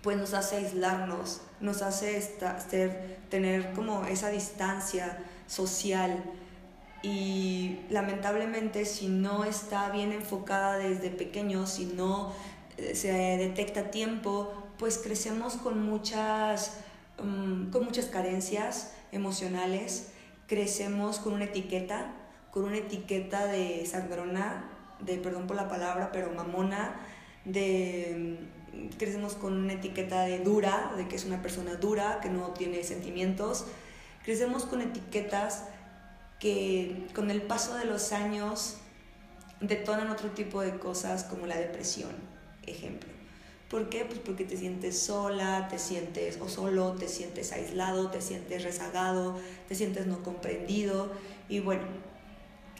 pues 0.02 0.18
nos 0.18 0.34
hace 0.34 0.58
aislarnos, 0.58 1.42
nos 1.60 1.82
hace 1.82 2.18
estar, 2.18 2.64
tener 3.30 3.74
como 3.74 4.06
esa 4.06 4.30
distancia 4.30 5.20
social. 5.48 6.24
Y 7.02 7.80
lamentablemente 7.90 8.86
si 8.86 9.08
no 9.08 9.46
está 9.46 9.90
bien 9.90 10.12
enfocada 10.12 10.78
desde 10.78 11.10
pequeños, 11.10 11.72
si 11.72 11.86
no 11.86 12.34
eh, 12.78 12.96
se 12.96 13.12
detecta 13.12 13.82
a 13.82 13.92
tiempo, 13.92 14.54
pues 14.78 14.98
crecemos 14.98 15.56
con 15.56 15.82
muchas, 15.82 16.78
mm, 17.24 17.72
con 17.72 17.86
muchas 17.86 18.06
carencias 18.06 18.94
emocionales, 19.12 20.12
crecemos 20.48 21.20
con 21.20 21.34
una 21.34 21.46
etiqueta, 21.46 22.14
con 22.52 22.66
una 22.66 22.78
etiqueta 22.78 23.46
de 23.46 23.86
sangrona, 23.86 24.70
de 25.00 25.18
perdón 25.18 25.48
por 25.48 25.56
la 25.56 25.70
palabra, 25.70 26.12
pero 26.12 26.32
mamona, 26.32 26.96
de 27.46 28.38
mm, 28.74 28.98
crecemos 28.98 29.36
con 29.36 29.54
una 29.54 29.74
etiqueta 29.74 30.22
de 30.24 30.40
dura, 30.40 30.94
de 30.98 31.08
que 31.08 31.16
es 31.16 31.26
una 31.26 31.42
persona 31.42 31.76
dura, 31.76 32.20
que 32.22 32.30
no 32.30 32.50
tiene 32.52 32.84
sentimientos. 32.84 33.66
Crecemos 34.24 34.66
con 34.66 34.82
etiquetas 34.82 35.66
que 36.40 37.08
con 37.14 37.32
el 37.32 37.42
paso 37.42 37.76
de 37.76 37.86
los 37.86 38.12
años 38.12 38.78
detonan 39.62 40.10
otro 40.10 40.30
tipo 40.32 40.62
de 40.62 40.80
cosas 40.80 41.24
como 41.26 41.46
la 41.46 41.58
depresión, 41.58 42.12
ejemplo. 42.66 43.19
¿Por 43.70 43.90
qué? 43.90 44.04
Pues 44.04 44.20
porque 44.20 44.46
te 44.46 44.58
sientes 44.58 45.00
sola, 45.00 45.68
te 45.70 45.78
sientes 45.78 46.40
o 46.42 46.50
solo, 46.50 46.94
te 46.94 47.08
sientes 47.08 47.52
aislado, 47.52 48.10
te 48.10 48.20
sientes 48.20 48.64
rezagado, 48.64 49.40
te 49.68 49.76
sientes 49.76 50.08
no 50.08 50.24
comprendido 50.24 51.12
y 51.48 51.60
bueno, 51.60 51.84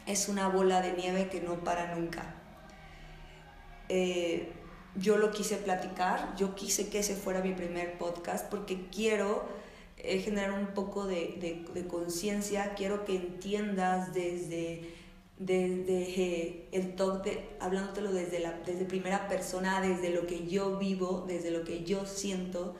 es 0.06 0.28
una 0.28 0.48
bola 0.48 0.80
de 0.80 0.94
nieve 0.94 1.28
que 1.28 1.40
no 1.40 1.62
para 1.62 1.94
nunca. 1.94 2.34
Eh, 3.88 4.52
yo 4.96 5.16
lo 5.16 5.30
quise 5.30 5.56
platicar, 5.56 6.34
yo 6.36 6.56
quise 6.56 6.88
que 6.88 6.98
ese 6.98 7.14
fuera 7.14 7.40
mi 7.40 7.52
primer 7.52 7.96
podcast 7.96 8.48
porque 8.50 8.88
quiero 8.90 9.44
eh, 9.96 10.18
generar 10.18 10.52
un 10.52 10.68
poco 10.68 11.06
de, 11.06 11.64
de, 11.72 11.86
conciencia, 11.86 12.74
quiero 12.74 13.04
que 13.04 13.16
entiendas 13.16 14.12
desde, 14.12 14.94
desde 15.40 16.68
el 16.70 16.94
toque, 16.94 17.56
hablándotelo 17.58 18.12
desde, 18.12 18.38
la, 18.38 18.52
desde 18.64 18.84
primera 18.84 19.26
persona, 19.26 19.80
desde 19.80 20.10
lo 20.10 20.28
que 20.28 20.46
yo 20.46 20.78
vivo, 20.78 21.24
desde 21.26 21.50
lo 21.50 21.64
que 21.64 21.82
yo 21.82 22.06
siento, 22.06 22.76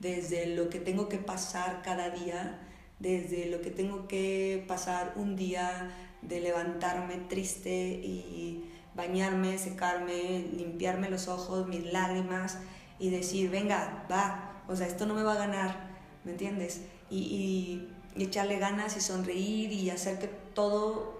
desde 0.00 0.46
lo 0.56 0.68
que 0.68 0.80
tengo 0.80 1.08
que 1.08 1.18
pasar 1.18 1.82
cada 1.82 2.10
día, 2.10 2.58
desde 2.98 3.46
lo 3.46 3.60
que 3.60 3.70
tengo 3.70 4.08
que 4.08 4.64
pasar 4.66 5.12
un 5.14 5.36
día 5.36 5.94
de 6.22 6.40
levantarme 6.40 7.16
triste 7.28 7.70
y 7.70 8.64
bañarme, 8.98 9.58
secarme, 9.58 10.44
limpiarme 10.56 11.08
los 11.08 11.28
ojos, 11.28 11.68
mis 11.68 11.84
lágrimas 11.92 12.58
y 12.98 13.10
decir, 13.10 13.48
venga, 13.48 14.04
va, 14.10 14.62
o 14.66 14.74
sea, 14.74 14.88
esto 14.88 15.06
no 15.06 15.14
me 15.14 15.22
va 15.22 15.34
a 15.34 15.46
ganar, 15.46 15.90
¿me 16.24 16.32
entiendes? 16.32 16.82
Y, 17.08 17.88
echarle 18.16 18.58
ganas 18.58 18.96
y 18.96 19.00
sonreír 19.00 19.70
y 19.70 19.90
hacer 19.90 20.18
que 20.18 20.26
todo, 20.26 21.17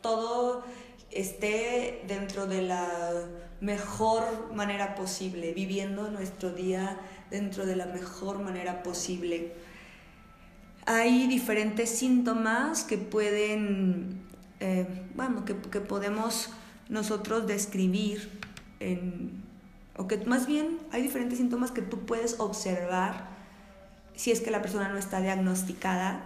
todo 0.00 0.62
esté 1.10 2.04
dentro 2.06 2.46
de 2.46 2.62
la 2.62 2.88
mejor 3.60 4.54
manera 4.54 4.94
posible, 4.94 5.52
viviendo 5.52 6.10
nuestro 6.10 6.52
día 6.52 6.98
dentro 7.30 7.66
de 7.66 7.76
la 7.76 7.86
mejor 7.86 8.38
manera 8.38 8.82
posible. 8.82 9.52
Hay 10.86 11.26
diferentes 11.26 11.90
síntomas 11.90 12.84
que 12.84 12.98
pueden 12.98 14.22
eh, 14.60 14.86
que, 15.46 15.56
que, 15.56 15.80
podemos 15.80 16.50
nosotros 16.88 17.46
describir, 17.46 18.30
en, 18.80 19.42
o 19.96 20.06
que 20.06 20.16
más 20.18 20.46
bien 20.46 20.78
hay 20.92 21.02
diferentes 21.02 21.38
síntomas 21.38 21.70
que 21.70 21.82
tú 21.82 22.06
puedes 22.06 22.40
observar 22.40 23.28
si 24.14 24.30
es 24.30 24.40
que 24.40 24.50
la 24.50 24.60
persona 24.60 24.88
no 24.88 24.98
está 24.98 25.20
diagnosticada, 25.20 26.22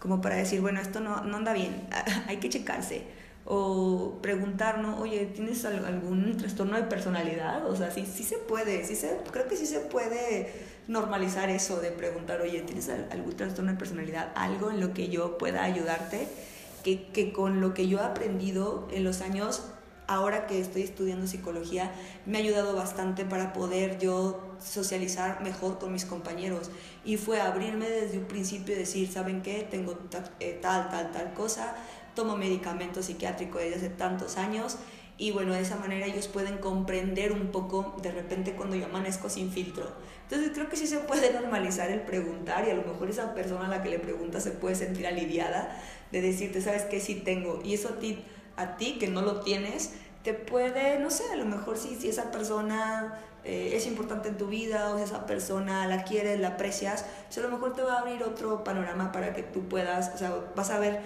como 0.00 0.20
para 0.20 0.36
decir, 0.36 0.60
bueno, 0.60 0.80
esto 0.80 0.98
no, 0.98 1.22
no 1.22 1.36
anda 1.36 1.52
bien, 1.52 1.88
hay 2.26 2.38
que 2.38 2.48
checarse. 2.48 3.04
O 3.44 4.18
preguntarnos, 4.22 5.00
oye, 5.00 5.26
¿tienes 5.26 5.64
algún 5.64 6.36
trastorno 6.36 6.76
de 6.76 6.84
personalidad? 6.84 7.66
O 7.68 7.76
sea, 7.76 7.90
sí, 7.90 8.06
sí 8.06 8.22
se 8.22 8.36
puede, 8.36 8.84
sí 8.84 8.96
se, 8.96 9.16
creo 9.30 9.48
que 9.48 9.56
sí 9.56 9.66
se 9.66 9.80
puede 9.80 10.52
normalizar 10.88 11.50
eso 11.50 11.80
de 11.80 11.90
preguntar, 11.90 12.40
oye, 12.40 12.60
¿tienes 12.62 12.88
algún 12.88 13.36
trastorno 13.36 13.72
de 13.72 13.78
personalidad? 13.78 14.32
Algo 14.34 14.70
en 14.70 14.80
lo 14.80 14.92
que 14.92 15.08
yo 15.08 15.38
pueda 15.38 15.64
ayudarte 15.64 16.28
que, 16.84 17.08
que 17.08 17.32
con 17.32 17.60
lo 17.60 17.74
que 17.74 17.88
yo 17.88 17.98
he 17.98 18.02
aprendido 18.02 18.88
en 18.92 19.04
los 19.04 19.20
años 19.20 19.64
ahora 20.10 20.48
que 20.48 20.60
estoy 20.60 20.82
estudiando 20.82 21.28
psicología, 21.28 21.92
me 22.26 22.38
ha 22.38 22.40
ayudado 22.40 22.74
bastante 22.74 23.24
para 23.24 23.52
poder 23.52 23.98
yo 23.98 24.56
socializar 24.60 25.40
mejor 25.40 25.78
con 25.78 25.92
mis 25.92 26.04
compañeros. 26.04 26.72
Y 27.04 27.16
fue 27.16 27.40
abrirme 27.40 27.88
desde 27.88 28.18
un 28.18 28.24
principio 28.24 28.76
decir, 28.76 29.10
¿saben 29.10 29.40
qué? 29.40 29.66
Tengo 29.70 29.96
eh, 30.40 30.58
tal, 30.60 30.90
tal, 30.90 31.12
tal 31.12 31.32
cosa, 31.32 31.76
tomo 32.16 32.36
medicamento 32.36 33.04
psiquiátrico 33.04 33.58
desde 33.58 33.76
hace 33.76 33.88
tantos 33.88 34.36
años. 34.36 34.78
Y 35.16 35.30
bueno, 35.30 35.52
de 35.52 35.60
esa 35.60 35.76
manera 35.76 36.06
ellos 36.06 36.26
pueden 36.26 36.58
comprender 36.58 37.30
un 37.30 37.52
poco 37.52 37.94
de 38.02 38.10
repente 38.10 38.54
cuando 38.54 38.74
yo 38.74 38.86
amanezco 38.86 39.28
sin 39.28 39.52
filtro. 39.52 39.92
Entonces 40.22 40.50
creo 40.52 40.68
que 40.68 40.76
sí 40.76 40.88
se 40.88 40.98
puede 40.98 41.32
normalizar 41.32 41.88
el 41.90 42.00
preguntar 42.00 42.66
y 42.66 42.70
a 42.70 42.74
lo 42.74 42.82
mejor 42.82 43.10
esa 43.10 43.32
persona 43.32 43.66
a 43.66 43.68
la 43.68 43.82
que 43.82 43.90
le 43.90 44.00
pregunta 44.00 44.40
se 44.40 44.50
puede 44.50 44.74
sentir 44.74 45.06
aliviada 45.06 45.80
de 46.10 46.20
decirte, 46.20 46.60
¿sabes 46.60 46.82
qué? 46.84 46.98
Sí 47.00 47.16
tengo. 47.16 47.60
Y 47.62 47.74
eso 47.74 47.90
a 47.90 47.98
ti, 48.00 48.24
a 48.60 48.76
ti 48.76 48.98
que 48.98 49.08
no 49.08 49.22
lo 49.22 49.40
tienes, 49.40 49.92
te 50.22 50.34
puede, 50.34 50.98
no 50.98 51.10
sé, 51.10 51.24
a 51.32 51.36
lo 51.36 51.46
mejor 51.46 51.78
si, 51.78 51.96
si 51.96 52.08
esa 52.08 52.30
persona 52.30 53.18
eh, 53.44 53.72
es 53.74 53.86
importante 53.86 54.28
en 54.28 54.36
tu 54.36 54.48
vida 54.48 54.90
o 54.90 54.98
si 54.98 55.04
esa 55.04 55.24
persona 55.24 55.86
la 55.86 56.04
quieres, 56.04 56.38
la 56.40 56.48
aprecias, 56.48 57.06
pues 57.26 57.38
a 57.38 57.40
lo 57.40 57.48
mejor 57.48 57.74
te 57.74 57.82
va 57.82 57.94
a 57.94 58.00
abrir 58.00 58.22
otro 58.22 58.62
panorama 58.64 59.12
para 59.12 59.32
que 59.32 59.42
tú 59.42 59.68
puedas, 59.68 60.12
o 60.14 60.18
sea, 60.18 60.34
vas 60.54 60.70
a 60.70 60.78
ver 60.78 61.00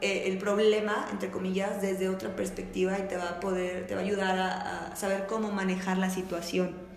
eh, 0.00 0.24
el 0.26 0.38
problema, 0.38 1.08
entre 1.10 1.30
comillas, 1.30 1.80
desde 1.80 2.08
otra 2.08 2.36
perspectiva 2.36 2.98
y 2.98 3.08
te 3.08 3.16
va 3.16 3.30
a 3.30 3.40
poder, 3.40 3.86
te 3.86 3.94
va 3.94 4.02
a 4.02 4.04
ayudar 4.04 4.38
a, 4.38 4.96
saber 4.96 5.26
cómo 5.26 5.50
manejar 5.50 5.96
la 5.98 6.10
situación. 6.10 6.87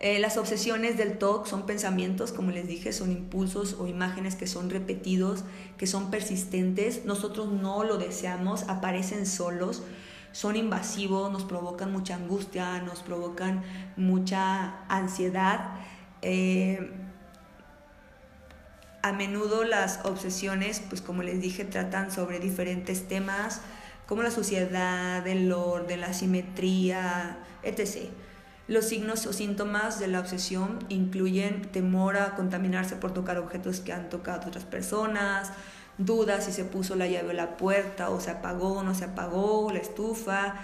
Eh, 0.00 0.18
las 0.18 0.38
obsesiones 0.38 0.96
del 0.96 1.18
TOC 1.18 1.46
son 1.46 1.66
pensamientos, 1.66 2.32
como 2.32 2.50
les 2.50 2.66
dije, 2.66 2.92
son 2.92 3.12
impulsos 3.12 3.76
o 3.78 3.86
imágenes 3.86 4.34
que 4.34 4.46
son 4.46 4.70
repetidos, 4.70 5.44
que 5.76 5.86
son 5.86 6.10
persistentes. 6.10 7.04
Nosotros 7.04 7.52
no 7.52 7.84
lo 7.84 7.98
deseamos, 7.98 8.64
aparecen 8.68 9.26
solos 9.26 9.82
son 10.32 10.56
invasivos, 10.56 11.32
nos 11.32 11.44
provocan 11.44 11.92
mucha 11.92 12.14
angustia, 12.14 12.80
nos 12.82 13.02
provocan 13.02 13.62
mucha 13.96 14.84
ansiedad. 14.88 15.72
Eh, 16.22 16.92
a 19.02 19.12
menudo 19.12 19.64
las 19.64 20.04
obsesiones, 20.04 20.80
pues 20.88 21.00
como 21.00 21.22
les 21.22 21.40
dije, 21.40 21.64
tratan 21.64 22.10
sobre 22.10 22.38
diferentes 22.38 23.08
temas 23.08 23.62
como 24.06 24.22
la 24.22 24.30
suciedad, 24.30 25.26
el 25.26 25.52
orden, 25.52 26.00
la 26.00 26.12
simetría, 26.12 27.38
etc. 27.62 28.10
Los 28.70 28.84
signos 28.84 29.26
o 29.26 29.32
síntomas 29.32 29.98
de 29.98 30.06
la 30.06 30.20
obsesión 30.20 30.78
incluyen 30.90 31.72
temor 31.72 32.16
a 32.16 32.36
contaminarse 32.36 32.94
por 32.94 33.12
tocar 33.12 33.36
objetos 33.36 33.80
que 33.80 33.92
han 33.92 34.08
tocado 34.08 34.46
otras 34.46 34.62
personas, 34.62 35.50
dudas 35.98 36.44
si 36.44 36.52
se 36.52 36.64
puso 36.64 36.94
la 36.94 37.08
llave 37.08 37.32
a 37.32 37.34
la 37.34 37.56
puerta 37.56 38.10
o 38.10 38.20
se 38.20 38.30
apagó 38.30 38.74
o 38.74 38.84
no 38.84 38.94
se 38.94 39.06
apagó 39.06 39.72
la 39.72 39.80
estufa, 39.80 40.54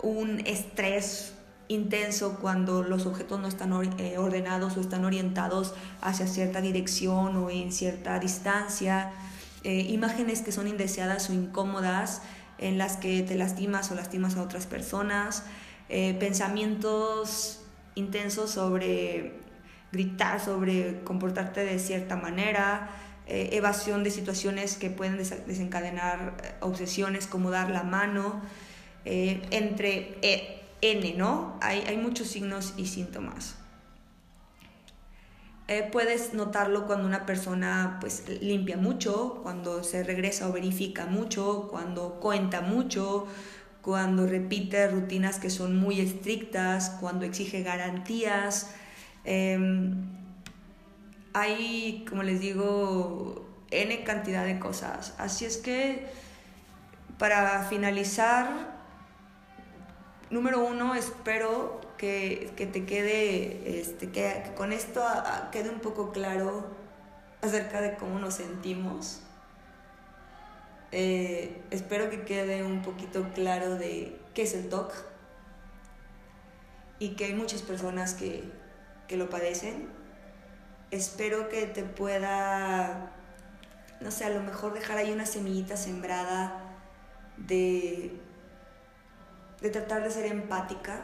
un 0.00 0.38
estrés 0.46 1.32
intenso 1.66 2.38
cuando 2.40 2.84
los 2.84 3.06
objetos 3.06 3.40
no 3.40 3.48
están 3.48 3.72
eh, 3.98 4.18
ordenados 4.18 4.76
o 4.76 4.80
están 4.80 5.04
orientados 5.04 5.74
hacia 6.00 6.28
cierta 6.28 6.60
dirección 6.60 7.34
o 7.38 7.50
en 7.50 7.72
cierta 7.72 8.20
distancia, 8.20 9.10
eh, 9.64 9.80
imágenes 9.80 10.42
que 10.42 10.52
son 10.52 10.68
indeseadas 10.68 11.28
o 11.28 11.32
incómodas 11.32 12.22
en 12.58 12.78
las 12.78 12.96
que 12.98 13.24
te 13.24 13.34
lastimas 13.34 13.90
o 13.90 13.96
lastimas 13.96 14.36
a 14.36 14.42
otras 14.42 14.66
personas, 14.66 15.42
eh, 15.88 16.14
pensamientos 16.20 17.60
intensos 17.94 18.50
sobre 18.50 19.40
gritar, 19.90 20.38
sobre 20.38 21.02
comportarte 21.02 21.64
de 21.64 21.78
cierta 21.78 22.16
manera, 22.16 22.90
eh, 23.26 23.50
evasión 23.52 24.04
de 24.04 24.10
situaciones 24.10 24.76
que 24.76 24.90
pueden 24.90 25.16
desencadenar 25.16 26.36
eh, 26.42 26.54
obsesiones 26.60 27.26
como 27.26 27.50
dar 27.50 27.70
la 27.70 27.84
mano, 27.84 28.42
entre 29.10 30.60
N, 30.82 31.14
¿no? 31.14 31.56
Hay, 31.62 31.82
hay, 31.86 31.96
muchos 31.96 32.26
signos 32.28 32.74
y 32.76 32.84
síntomas. 32.84 33.54
puedes 35.92 36.34
notarlo 36.34 36.86
cuando 36.86 37.06
una 37.06 37.24
persona 37.24 37.96
pues 38.02 38.24
limpia 38.42 38.76
mucho, 38.76 39.40
cuando 39.42 39.82
se 39.82 40.04
regresa 40.04 40.46
o 40.46 40.52
verifica 40.52 41.06
mucho, 41.06 41.68
cuando 41.70 42.20
cuenta 42.20 42.60
mucho, 42.60 43.26
cuando 43.82 44.26
repite 44.26 44.88
rutinas 44.88 45.38
que 45.38 45.50
son 45.50 45.76
muy 45.76 46.00
estrictas, 46.00 46.90
cuando 47.00 47.24
exige 47.24 47.62
garantías. 47.62 48.70
Em, 49.24 50.18
hay, 51.32 52.04
como 52.08 52.22
les 52.22 52.40
digo, 52.40 53.46
N 53.70 54.04
cantidad 54.04 54.44
de 54.44 54.58
cosas. 54.58 55.14
Así 55.18 55.44
es 55.44 55.56
que, 55.56 56.06
para 57.18 57.64
finalizar, 57.64 58.78
número 60.30 60.64
uno, 60.64 60.94
espero 60.94 61.80
que, 61.96 62.52
te 62.56 62.84
quede, 62.86 63.80
este, 63.80 64.10
que, 64.10 64.52
con 64.56 64.72
esto 64.72 65.04
quede 65.52 65.70
un 65.70 65.80
poco 65.80 66.12
claro 66.12 66.68
acerca 67.42 67.80
de 67.80 67.94
cómo 67.96 68.18
nos 68.18 68.34
sentimos. 68.34 69.22
Eh, 70.90 71.62
espero 71.70 72.08
que 72.10 72.22
quede 72.22 72.64
un 72.64 72.82
poquito 72.82 73.28
claro 73.34 73.76
de 73.76 74.18
qué 74.34 74.42
es 74.42 74.54
el 74.54 74.68
TOC 74.68 74.92
y 76.98 77.10
que 77.10 77.26
hay 77.26 77.34
muchas 77.34 77.62
personas 77.62 78.14
que, 78.14 78.44
que 79.06 79.16
lo 79.16 79.28
padecen 79.28 79.98
espero 80.90 81.48
que 81.48 81.66
te 81.66 81.82
pueda, 81.82 83.12
no 84.00 84.10
sé, 84.10 84.24
a 84.24 84.30
lo 84.30 84.42
mejor 84.42 84.74
dejar 84.74 84.98
ahí 84.98 85.12
una 85.12 85.26
semillita 85.26 85.76
sembrada 85.76 86.62
de, 87.36 88.18
de 89.60 89.70
tratar 89.70 90.02
de 90.02 90.10
ser 90.10 90.26
empática. 90.26 91.02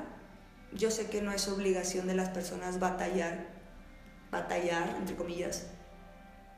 Yo 0.72 0.90
sé 0.90 1.08
que 1.08 1.22
no 1.22 1.32
es 1.32 1.48
obligación 1.48 2.06
de 2.06 2.14
las 2.14 2.30
personas 2.30 2.80
batallar, 2.80 3.46
batallar, 4.30 4.96
entre 4.98 5.14
comillas, 5.14 5.66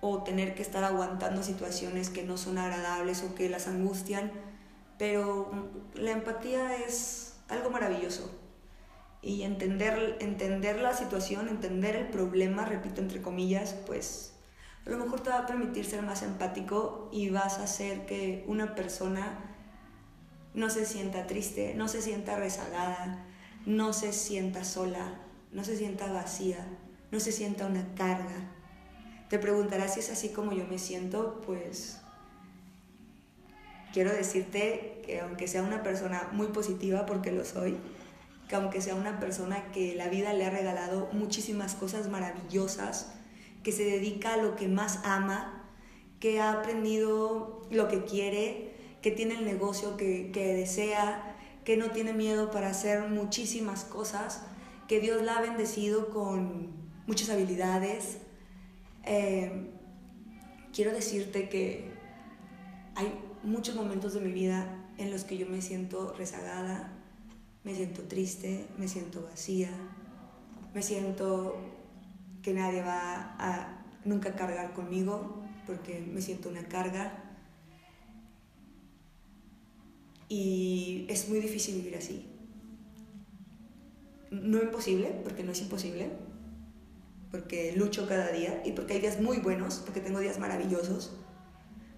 o 0.09 0.23
tener 0.23 0.55
que 0.55 0.63
estar 0.63 0.85
aguantando 0.85 1.43
situaciones 1.43 2.11
que 2.11 2.23
no 2.23 2.37
son 2.37 2.59
agradables 2.59 3.23
o 3.23 3.35
que 3.35 3.49
las 3.49 3.69
angustian, 3.69 4.31
pero 4.99 5.51
la 5.95 6.13
empatía 6.13 6.77
es 6.77 7.37
algo 7.49 7.71
maravilloso 7.71 8.31
y 9.23 9.43
entender, 9.43 10.17
entender 10.21 10.81
la 10.81 10.95
situación, 10.95 11.49
entender 11.49 11.97
el 11.97 12.09
problema, 12.09 12.65
repito 12.65 13.01
entre 13.01 13.21
comillas, 13.21 13.75
pues 13.87 14.35
a 14.87 14.91
lo 14.91 14.99
mejor 14.99 15.21
te 15.21 15.31
va 15.31 15.39
a 15.39 15.47
permitir 15.47 15.85
ser 15.85 16.03
más 16.03 16.23
empático 16.23 17.09
y 17.13 17.31
vas 17.31 17.59
a 17.59 17.65
hacer 17.65 18.07
que 18.07 18.45
una 18.47 18.75
persona 18.77 19.57
no 20.55 20.71
se 20.71 20.87
sienta 20.87 21.27
triste, 21.27 21.75
no 21.75 21.89
se 21.89 22.03
sienta 22.03 22.37
rezagada, 22.37 23.27
no 23.67 23.93
se 23.93 24.13
sienta 24.13 24.63
sola, 24.63 25.21
no 25.51 25.65
se 25.65 25.77
sienta 25.77 26.13
vacía, 26.13 26.65
no 27.11 27.19
se 27.19 27.33
sienta 27.33 27.67
una 27.67 27.95
carga. 27.95 28.53
Te 29.29 29.39
preguntarás 29.39 29.95
si 29.95 30.01
es 30.01 30.11
así 30.11 30.29
como 30.29 30.53
yo 30.53 30.67
me 30.67 30.79
siento, 30.79 31.41
pues 31.45 32.01
quiero 33.93 34.13
decirte 34.13 35.03
que 35.05 35.21
aunque 35.21 35.49
sea 35.49 35.63
una 35.63 35.83
persona 35.83 36.29
muy 36.33 36.49
positiva, 36.49 37.07
porque 37.07 37.33
lo 37.33 37.45
soy, 37.45 37.77
que 38.49 38.55
aunque 38.55 38.81
sea 38.81 38.95
una 38.95 39.19
persona 39.19 39.73
que 39.73 39.95
la 39.95 40.09
vida 40.09 40.33
le 40.33 40.45
ha 40.45 40.51
regalado 40.51 41.09
muchísimas 41.13 41.75
cosas 41.75 42.09
maravillosas, 42.09 43.13
que 43.63 43.73
se 43.73 43.85
dedica 43.85 44.35
a 44.35 44.37
lo 44.37 44.55
que 44.55 44.69
más 44.69 45.01
ama, 45.05 45.65
que 46.21 46.41
ha 46.41 46.53
aprendido 46.53 47.63
lo 47.71 47.89
que 47.89 48.05
quiere, 48.05 48.75
que 49.03 49.11
tiene 49.11 49.35
el 49.35 49.45
negocio 49.45 49.97
que, 49.97 50.31
desea, 50.33 51.37
que 51.65 51.77
no 51.77 51.91
tiene 51.91 52.13
miedo 52.13 52.51
para 52.51 52.69
hacer 52.69 53.09
muchísimas 53.09 53.85
cosas, 53.85 54.43
que 54.89 55.01
Dios 55.01 55.23
la 55.23 55.39
ha 55.39 55.41
bendecido 55.41 56.11
con 56.11 56.71
muchas 57.07 57.31
habilidades. 57.31 58.19
Eh, 59.07 59.71
quiero 60.73 60.93
decirte 60.93 61.49
que 61.49 61.93
hay 62.97 63.13
muchos 63.45 63.77
momentos 63.77 64.15
de 64.15 64.21
mi 64.21 64.33
vida 64.33 64.85
en 64.99 65.13
los 65.13 65.23
que 65.23 65.39
yo 65.39 65.47
me 65.47 65.63
siento 65.63 66.13
rezagada, 66.19 66.93
me 67.63 67.75
siento 67.75 68.03
triste, 68.03 68.67
me 68.79 68.89
siento 68.89 69.23
vacía, 69.23 69.71
me 70.75 70.83
siento 70.83 71.57
que 72.43 72.53
nadie 72.53 72.83
va 72.83 73.37
a 73.39 73.85
nunca 74.05 74.35
cargar 74.35 74.73
conmigo 74.73 75.43
porque 75.67 76.01
me 76.01 76.21
siento 76.21 76.49
una 76.49 76.65
carga. 76.65 77.23
Y 80.29 81.07
es 81.09 81.29
muy 81.29 81.39
difícil 81.39 81.77
vivir 81.77 81.97
así. 81.97 82.27
No 84.33 84.61
imposible, 84.61 85.21
porque 85.23 85.45
no 85.45 85.53
es 85.53 85.61
imposible, 85.61 86.11
porque 87.37 87.73
lucho 87.77 88.09
cada 88.09 88.29
día 88.33 88.63
y 88.65 88.73
porque 88.73 88.95
hay 88.95 89.01
días 89.01 89.21
muy 89.21 89.39
buenos, 89.39 89.83
porque 89.85 90.01
tengo 90.01 90.21
días 90.21 90.39
maravillosos, 90.39 91.15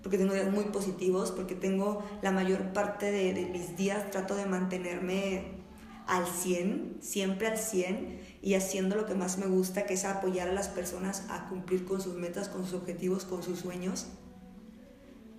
porque 0.03 0.19
tengo 0.19 0.35
días 0.35 0.51
muy 0.51 0.65
positivos, 0.65 1.31
porque 1.31 1.55
tengo 1.55 2.03
la 2.23 2.33
mayor 2.33 2.73
parte 2.73 3.13
de, 3.13 3.33
de 3.33 3.47
mis 3.47 3.77
días, 3.77 4.11
trato 4.11 4.35
de 4.35 4.47
mantenerme 4.47 5.63
al 6.09 6.27
100, 6.27 6.99
siempre 7.01 7.47
al 7.47 7.57
100 7.57 8.21
y 8.43 8.55
haciendo 8.55 8.97
lo 8.97 9.07
que 9.07 9.15
más 9.15 9.39
me 9.39 9.47
gusta, 9.47 9.87
que 9.87 9.95
es 9.95 10.05
apoyar 10.05 10.49
a 10.49 10.53
las 10.53 10.69
personas 10.69 11.25
a 11.29 11.49
cumplir 11.49 11.85
con 11.85 12.01
sus 12.01 12.15
metas, 12.15 12.49
con 12.49 12.65
sus 12.65 12.75
objetivos, 12.75 13.25
con 13.25 13.45
sus 13.45 13.61
sueños. 13.61 14.07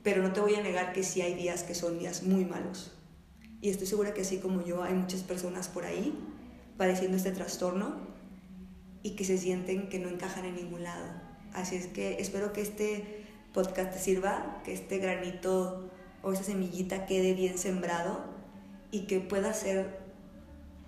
Pero 0.01 0.23
no 0.23 0.31
te 0.31 0.39
voy 0.39 0.55
a 0.55 0.63
negar 0.63 0.93
que 0.93 1.03
sí 1.03 1.21
hay 1.21 1.33
días 1.33 1.63
que 1.63 1.75
son 1.75 1.99
días 1.99 2.23
muy 2.23 2.45
malos. 2.45 2.93
Y 3.59 3.69
estoy 3.69 3.87
segura 3.87 4.13
que 4.13 4.21
así 4.21 4.37
como 4.37 4.63
yo 4.63 4.81
hay 4.81 4.93
muchas 4.93 5.23
personas 5.23 5.67
por 5.67 5.83
ahí 5.83 6.17
padeciendo 6.77 7.17
este 7.17 7.31
trastorno 7.31 8.07
y 9.03 9.11
que 9.11 9.23
se 9.23 9.37
sienten 9.37 9.89
que 9.89 9.99
no 9.99 10.09
encajan 10.09 10.45
en 10.45 10.55
ningún 10.55 10.83
lado. 10.83 11.05
Así 11.53 11.75
es 11.75 11.87
que 11.87 12.19
espero 12.19 12.53
que 12.53 12.61
este 12.61 13.25
podcast 13.53 13.93
te 13.93 13.99
sirva, 13.99 14.61
que 14.63 14.73
este 14.73 14.97
granito 14.97 15.89
o 16.21 16.33
esa 16.33 16.43
semillita 16.43 17.05
quede 17.05 17.33
bien 17.33 17.57
sembrado 17.57 18.25
y 18.91 19.01
que 19.01 19.19
pueda 19.19 19.53
ser 19.53 19.99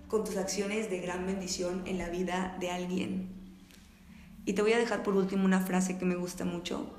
con 0.08 0.24
tus 0.24 0.36
acciones 0.36 0.90
de 0.90 1.00
gran 1.00 1.26
bendición 1.26 1.82
en 1.86 1.98
la 1.98 2.08
vida 2.10 2.56
de 2.60 2.70
alguien. 2.70 3.28
Y 4.44 4.52
te 4.52 4.62
voy 4.62 4.72
a 4.72 4.78
dejar 4.78 5.02
por 5.02 5.14
último 5.14 5.44
una 5.44 5.60
frase 5.60 5.98
que 5.98 6.04
me 6.04 6.16
gusta 6.16 6.44
mucho, 6.44 6.92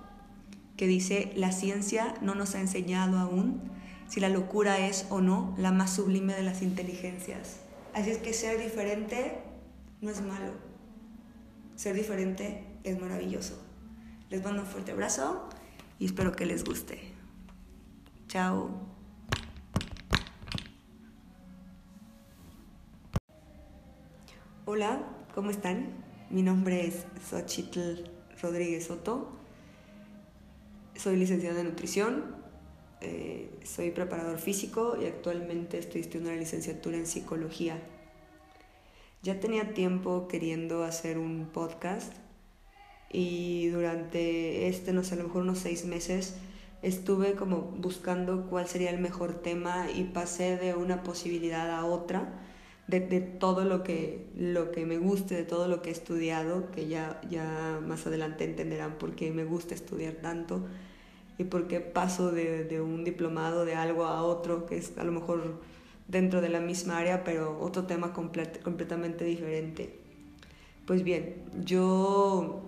que 0.78 0.88
dice, 0.88 1.32
la 1.36 1.52
ciencia 1.52 2.16
no 2.22 2.36
nos 2.36 2.56
ha 2.56 2.60
enseñado 2.60 3.20
aún 3.20 3.62
si 4.08 4.20
la 4.20 4.30
locura 4.30 4.88
es 4.88 5.06
o 5.10 5.22
no 5.22 5.54
la 5.58 5.72
más 5.72 5.94
sublime 5.94 6.34
de 6.34 6.44
las 6.44 6.62
inteligencias. 6.62 7.60
Así 7.94 8.10
es 8.10 8.18
que 8.18 8.34
ser 8.34 8.60
diferente 8.60 9.40
no 10.02 10.10
es 10.10 10.22
malo. 10.22 10.54
Ser 11.76 11.96
diferente 11.96 12.66
es 12.84 13.00
maravilloso. 13.00 13.60
Les 14.30 14.44
mando 14.44 14.62
un 14.62 14.68
fuerte 14.68 14.92
abrazo 14.92 15.50
y 16.00 16.06
espero 16.06 16.32
que 16.32 16.46
les 16.46 16.64
guste. 16.64 17.00
Chao. 18.28 18.70
Hola, 24.66 25.04
¿cómo 25.36 25.50
están? 25.50 26.04
Mi 26.30 26.42
nombre 26.42 26.88
es 26.88 27.06
Xochitl 27.30 28.10
Rodríguez 28.42 28.86
Soto. 28.86 29.32
Soy 30.96 31.18
licenciada 31.18 31.60
en 31.60 31.68
nutrición, 31.68 32.36
eh, 33.02 33.60
soy 33.64 33.92
preparador 33.92 34.40
físico 34.40 34.96
y 35.00 35.06
actualmente 35.06 35.80
estoy 35.80 36.02
estudiando 36.02 36.30
una 36.30 36.40
licenciatura 36.40 36.98
en 36.98 37.08
psicología. 37.08 37.78
Ya 39.24 39.40
tenía 39.40 39.74
tiempo 39.74 40.28
queriendo 40.28 40.84
hacer 40.84 41.18
un 41.18 41.48
podcast 41.54 42.12
y 43.10 43.68
durante 43.68 44.68
este, 44.68 44.92
no 44.92 45.06
sé, 45.06 45.14
a 45.14 45.18
lo 45.18 45.24
mejor 45.24 45.44
unos 45.44 45.60
seis 45.60 45.86
meses 45.86 46.36
estuve 46.82 47.36
como 47.36 47.62
buscando 47.62 48.48
cuál 48.50 48.68
sería 48.68 48.90
el 48.90 49.00
mejor 49.00 49.36
tema 49.36 49.88
y 49.90 50.04
pasé 50.04 50.58
de 50.58 50.76
una 50.76 51.04
posibilidad 51.04 51.72
a 51.72 51.86
otra 51.86 52.34
de, 52.88 53.22
todo 53.22 53.64
lo 53.64 53.82
que, 53.82 54.28
lo 54.36 54.72
que 54.72 54.86
me 54.86 54.98
guste, 54.98 55.36
de 55.36 55.46
todo 55.46 55.70
lo 55.70 55.82
que 55.82 55.90
he 55.90 55.94
estudiado, 55.94 56.70
que 56.72 56.90
ya, 56.90 57.22
ya 57.30 57.80
más 57.82 58.06
adelante 58.06 58.44
entenderán 58.44 58.98
por 58.98 59.16
qué 59.16 59.32
me 59.32 59.46
gusta 59.46 59.74
estudiar 59.74 60.16
tanto 60.16 60.66
y 61.38 61.46
por 61.46 61.70
qué 61.70 61.80
paso 61.80 62.32
de, 62.32 62.66
de, 62.66 62.82
un 62.82 63.06
diplomado 63.06 63.64
de 63.64 63.76
algo 63.76 64.04
a 64.04 64.22
otro, 64.22 64.66
que 64.66 64.76
es 64.76 64.98
a 64.98 65.06
lo 65.06 65.14
mejor 65.14 65.62
dentro 66.08 66.42
de 66.42 66.50
la 66.50 66.60
misma 66.60 66.98
área, 66.98 67.24
pero 67.24 67.60
otro 67.60 67.86
tema 67.86 68.14
completamente 68.14 69.26
diferente. 69.26 70.00
Pues 70.86 71.04
bien, 71.04 71.44
yo 71.64 72.64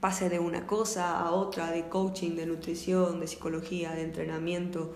pasé 0.00 0.28
de 0.28 0.38
una 0.38 0.66
cosa 0.66 1.20
a 1.20 1.30
otra, 1.32 1.70
de 1.70 1.88
coaching, 1.88 2.36
de 2.36 2.46
nutrición, 2.46 3.20
de 3.20 3.26
psicología, 3.26 3.92
de 3.92 4.02
entrenamiento, 4.02 4.94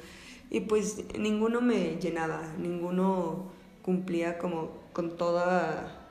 y 0.51 0.61
pues 0.61 1.05
ninguno 1.19 1.61
me 1.61 1.97
llenaba, 1.97 2.43
ninguno 2.59 3.53
cumplía 3.83 4.39
como 4.39 4.71
con 4.93 5.17
toda 5.17 6.04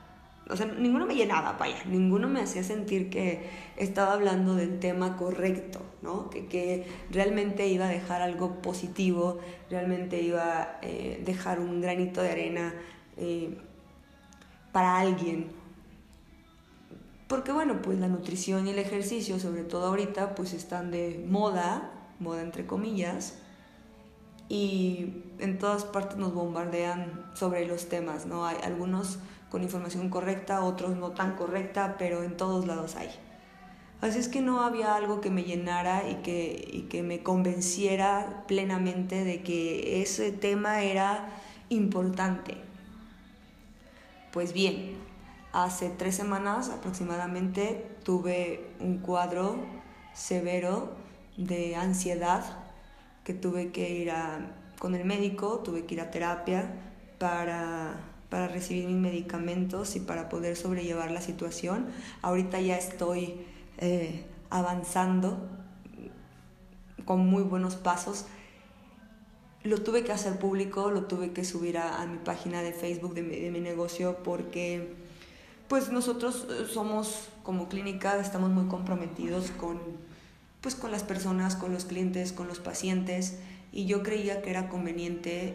o 0.50 0.56
sea, 0.56 0.66
ninguno 0.66 1.06
me 1.06 1.14
llenaba, 1.14 1.52
vaya, 1.52 1.82
ninguno 1.86 2.28
me 2.28 2.40
hacía 2.40 2.62
sentir 2.62 3.08
que 3.08 3.48
estaba 3.76 4.12
hablando 4.12 4.54
del 4.54 4.78
tema 4.78 5.16
correcto, 5.16 5.80
¿no? 6.02 6.28
Que, 6.28 6.46
que 6.46 6.86
realmente 7.10 7.66
iba 7.68 7.86
a 7.86 7.88
dejar 7.88 8.20
algo 8.20 8.60
positivo, 8.60 9.38
realmente 9.70 10.20
iba 10.20 10.62
a 10.62 10.78
eh, 10.82 11.22
dejar 11.24 11.60
un 11.60 11.80
granito 11.80 12.20
de 12.20 12.30
arena 12.30 12.74
eh, 13.16 13.56
para 14.72 14.98
alguien. 14.98 15.50
Porque 17.26 17.50
bueno, 17.52 17.80
pues 17.80 17.98
la 17.98 18.08
nutrición 18.08 18.66
y 18.66 18.70
el 18.70 18.78
ejercicio, 18.78 19.38
sobre 19.38 19.64
todo 19.64 19.86
ahorita, 19.86 20.34
pues 20.34 20.52
están 20.52 20.90
de 20.90 21.24
moda, 21.26 21.90
moda 22.20 22.42
entre 22.42 22.66
comillas, 22.66 23.38
y 24.50 25.22
en 25.38 25.58
todas 25.58 25.84
partes 25.84 26.18
nos 26.18 26.34
bombardean 26.34 27.30
sobre 27.34 27.66
los 27.66 27.88
temas, 27.88 28.26
¿no? 28.26 28.44
Hay 28.44 28.58
algunos 28.62 29.18
con 29.54 29.62
información 29.62 30.08
correcta, 30.08 30.64
otros 30.64 30.96
no 30.96 31.12
tan 31.12 31.36
correcta, 31.36 31.94
pero 31.96 32.24
en 32.24 32.36
todos 32.36 32.66
lados 32.66 32.96
hay. 32.96 33.08
Así 34.00 34.18
es 34.18 34.26
que 34.26 34.40
no 34.40 34.62
había 34.62 34.96
algo 34.96 35.20
que 35.20 35.30
me 35.30 35.44
llenara 35.44 36.10
y 36.10 36.16
que, 36.24 36.70
y 36.72 36.80
que 36.88 37.04
me 37.04 37.22
convenciera 37.22 38.42
plenamente 38.48 39.22
de 39.22 39.44
que 39.44 40.02
ese 40.02 40.32
tema 40.32 40.82
era 40.82 41.28
importante. 41.68 42.56
Pues 44.32 44.52
bien, 44.52 44.96
hace 45.52 45.88
tres 45.88 46.16
semanas 46.16 46.68
aproximadamente 46.70 47.86
tuve 48.02 48.72
un 48.80 48.98
cuadro 48.98 49.54
severo 50.14 50.96
de 51.36 51.76
ansiedad 51.76 52.42
que 53.22 53.34
tuve 53.34 53.70
que 53.70 53.88
ir 53.88 54.10
a, 54.10 54.50
con 54.80 54.96
el 54.96 55.04
médico, 55.04 55.60
tuve 55.60 55.84
que 55.84 55.94
ir 55.94 56.00
a 56.00 56.10
terapia 56.10 56.72
para 57.20 58.13
para 58.28 58.48
recibir 58.48 58.86
mis 58.86 58.96
medicamentos 58.96 59.96
y 59.96 60.00
para 60.00 60.28
poder 60.28 60.56
sobrellevar 60.56 61.10
la 61.10 61.20
situación. 61.20 61.86
Ahorita 62.22 62.60
ya 62.60 62.76
estoy 62.76 63.34
eh, 63.78 64.24
avanzando 64.50 65.48
con 67.04 67.26
muy 67.26 67.42
buenos 67.42 67.76
pasos. 67.76 68.26
Lo 69.62 69.82
tuve 69.82 70.04
que 70.04 70.12
hacer 70.12 70.38
público, 70.38 70.90
lo 70.90 71.04
tuve 71.04 71.32
que 71.32 71.44
subir 71.44 71.78
a, 71.78 72.04
mi 72.06 72.18
página 72.18 72.62
de 72.62 72.72
Facebook 72.72 73.14
de 73.14 73.22
mi, 73.22 73.36
de 73.36 73.50
mi, 73.50 73.60
negocio 73.60 74.18
porque 74.22 74.94
pues 75.68 75.90
nosotros 75.90 76.46
eh, 76.50 76.66
somos 76.70 77.28
como 77.42 77.68
clínica, 77.68 78.18
estamos 78.20 78.50
muy 78.50 78.66
comprometidos 78.66 79.50
con, 79.52 79.80
pues, 80.60 80.74
con 80.74 80.90
las 80.90 81.02
personas, 81.02 81.56
con 81.56 81.72
los 81.72 81.86
clientes, 81.86 82.32
con 82.32 82.46
los 82.46 82.58
pacientes 82.58 83.38
y 83.72 83.86
yo 83.86 84.02
creía 84.02 84.42
que 84.42 84.50
era 84.50 84.68
conveniente 84.68 85.54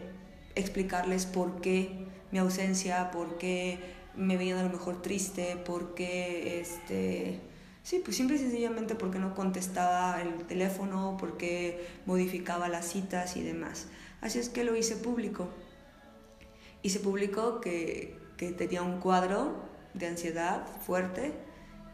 explicarles 0.56 1.26
por 1.26 1.60
qué 1.60 2.06
mi 2.30 2.38
ausencia, 2.38 3.10
por 3.10 3.38
qué 3.38 3.78
me 4.16 4.36
veían 4.36 4.58
a 4.58 4.62
lo 4.62 4.70
mejor 4.70 5.02
triste, 5.02 5.56
por 5.56 5.94
qué, 5.94 6.60
este, 6.60 7.40
sí, 7.82 8.00
pues 8.04 8.16
simple 8.16 8.36
y 8.36 8.38
sencillamente 8.38 8.94
porque 8.94 9.18
no 9.18 9.34
contestaba 9.34 10.20
el 10.20 10.46
teléfono, 10.46 11.16
porque 11.18 11.86
modificaba 12.06 12.68
las 12.68 12.86
citas 12.86 13.36
y 13.36 13.42
demás. 13.42 13.88
Así 14.20 14.38
es 14.38 14.48
que 14.48 14.64
lo 14.64 14.76
hice 14.76 14.96
público. 14.96 15.48
Y 16.82 16.90
se 16.90 17.00
publicó 17.00 17.60
que, 17.60 18.18
que 18.36 18.52
tenía 18.52 18.82
un 18.82 19.00
cuadro 19.00 19.54
de 19.94 20.06
ansiedad 20.06 20.66
fuerte, 20.86 21.32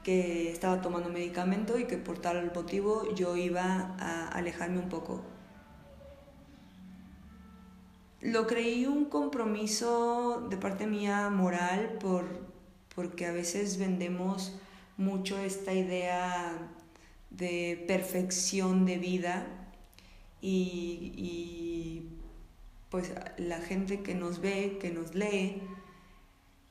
que 0.03 0.53
estaba 0.53 0.81
tomando 0.81 1.09
medicamento 1.09 1.79
y 1.79 1.87
que 1.87 1.97
por 1.97 2.19
tal 2.19 2.53
motivo 2.55 3.13
yo 3.17 3.37
iba 3.37 3.97
a 3.99 4.29
alejarme 4.29 4.79
un 4.79 4.89
poco 4.89 5.25
lo 8.27 8.47
creí 8.49 8.87
un 8.87 9.05
compromiso 9.05 10.47
de 10.51 10.57
parte 10.57 10.87
mía 10.87 11.31
moral 11.31 11.97
por, 12.01 12.25
porque 12.95 13.27
a 13.27 13.33
veces 13.33 13.79
vendemos 13.79 14.59
mucho 14.97 15.39
esta 15.39 15.73
idea 15.73 16.59
de 17.31 17.85
perfección 17.87 18.85
de 18.85 18.99
vida 18.99 19.47
y, 20.41 21.13
y, 21.17 22.09
pues 22.91 23.13
la 23.37 23.61
gente 23.61 24.03
que 24.03 24.15
nos 24.15 24.41
ve, 24.41 24.79
que 24.81 24.91
nos 24.91 25.15
lee, 25.15 25.63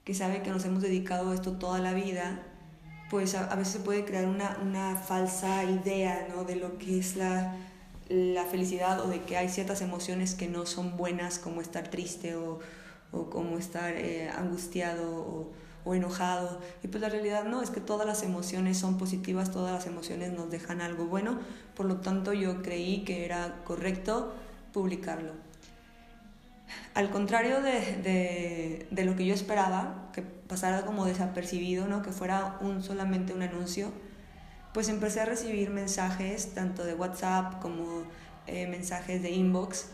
que 0.04 0.14
sabe 0.14 0.42
que 0.42 0.50
nos 0.50 0.66
hemos 0.66 0.82
dedicado 0.82 1.32
a 1.32 1.36
esto 1.36 1.54
toda 1.54 1.80
la 1.80 1.94
vida, 1.94 2.44
pues 3.10 3.34
a, 3.34 3.56
veces 3.56 3.74
se 3.74 3.80
puede 3.80 4.04
crear 4.04 4.26
una, 4.26 4.58
una 4.62 4.98
falsa 4.98 5.64
idea 5.64 6.28
¿no? 6.30 6.44
de 6.44 6.58
lo 6.58 6.78
que 6.78 7.00
es 7.00 7.16
la 7.16 7.56
la 8.10 8.46
felicidad 8.46 9.00
o 9.02 9.08
de 9.08 9.22
que 9.22 9.38
hay 9.38 9.50
ciertas 9.50 9.82
emociones 9.82 10.36
que 10.36 10.48
no 10.48 10.66
son 10.66 10.98
buenas 10.98 11.40
como 11.40 11.62
estar 11.62 11.90
triste 11.90 12.36
o, 12.36 12.60
o 13.12 13.30
como 13.30 13.58
estar 13.58 13.94
eh, 13.94 14.30
angustiado 14.30 15.52
o, 15.86 15.94
enojado. 15.94 16.62
Y 16.84 16.88
pues 16.88 17.00
la 17.00 17.10
realidad 17.10 17.46
no, 17.46 17.62
es 17.62 17.70
que 17.70 17.80
todas 17.80 18.08
las 18.08 18.24
emociones 18.24 18.76
son 18.76 18.98
positivas, 18.98 19.52
todas 19.52 19.72
las 19.72 19.86
emociones 19.86 20.32
nos 20.34 20.50
dejan 20.50 20.82
algo 20.82 21.06
bueno, 21.06 21.38
por 21.76 21.86
lo 21.86 21.98
tanto 21.98 22.34
yo 22.34 22.64
creí 22.64 23.04
que 23.04 23.24
era 23.24 23.62
correcto 23.66 24.34
publicarlo. 24.74 25.34
Al 26.96 27.12
contrario 27.12 27.62
de, 27.62 27.98
de, 28.02 28.88
de 28.90 29.06
lo 29.06 29.16
que 29.16 29.28
yo 29.28 29.36
esperaba, 29.36 30.10
que 30.12 30.24
pasara 30.24 30.86
como 30.86 31.06
desapercibido, 31.06 31.88
¿no? 31.88 32.02
que 32.02 32.12
fuera 32.12 32.58
un, 32.62 32.82
solamente 32.82 33.34
un 33.34 33.44
anuncio, 33.44 33.92
pues 34.76 34.90
empecé 34.90 35.22
a 35.22 35.26
recibir 35.26 35.70
mensajes 35.70 36.54
tanto 36.54 36.84
de 36.84 36.96
WhatsApp 36.96 37.62
como 37.62 38.04
eh, 38.46 38.68
mensajes 38.68 39.24
de 39.24 39.32
inbox 39.32 39.86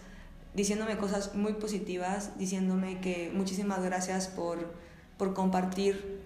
diciéndome 0.56 0.98
cosas 0.98 1.36
muy 1.36 1.54
positivas, 1.54 2.36
diciéndome 2.40 3.00
que 3.00 3.30
muchísimas 3.32 3.84
gracias 3.84 4.28
por, 4.28 4.74
por 5.20 5.36
compartir, 5.36 6.20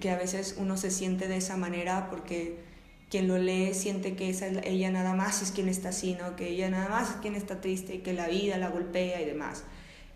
que 0.00 0.10
a 0.10 0.16
veces 0.16 0.56
uno 0.58 0.76
se 0.76 0.90
siente 0.90 1.28
de 1.28 1.36
esa 1.36 1.56
manera 1.56 2.10
porque 2.10 2.58
quien 3.10 3.28
lo 3.28 3.38
lee 3.38 3.74
siente 3.74 4.16
que 4.16 4.28
esa, 4.28 4.48
ella 4.48 4.90
nada 4.90 5.14
más 5.14 5.40
es 5.40 5.52
quien 5.52 5.68
está 5.68 5.90
así, 5.90 6.16
¿no? 6.20 6.34
que 6.34 6.48
ella 6.48 6.70
nada 6.70 6.88
más 6.88 7.10
es 7.10 7.16
quien 7.18 7.36
está 7.36 7.60
triste 7.60 7.94
y 7.94 7.98
que 7.98 8.12
la 8.12 8.26
vida 8.26 8.58
la 8.58 8.70
golpea 8.70 9.22
y 9.22 9.24
demás. 9.24 9.62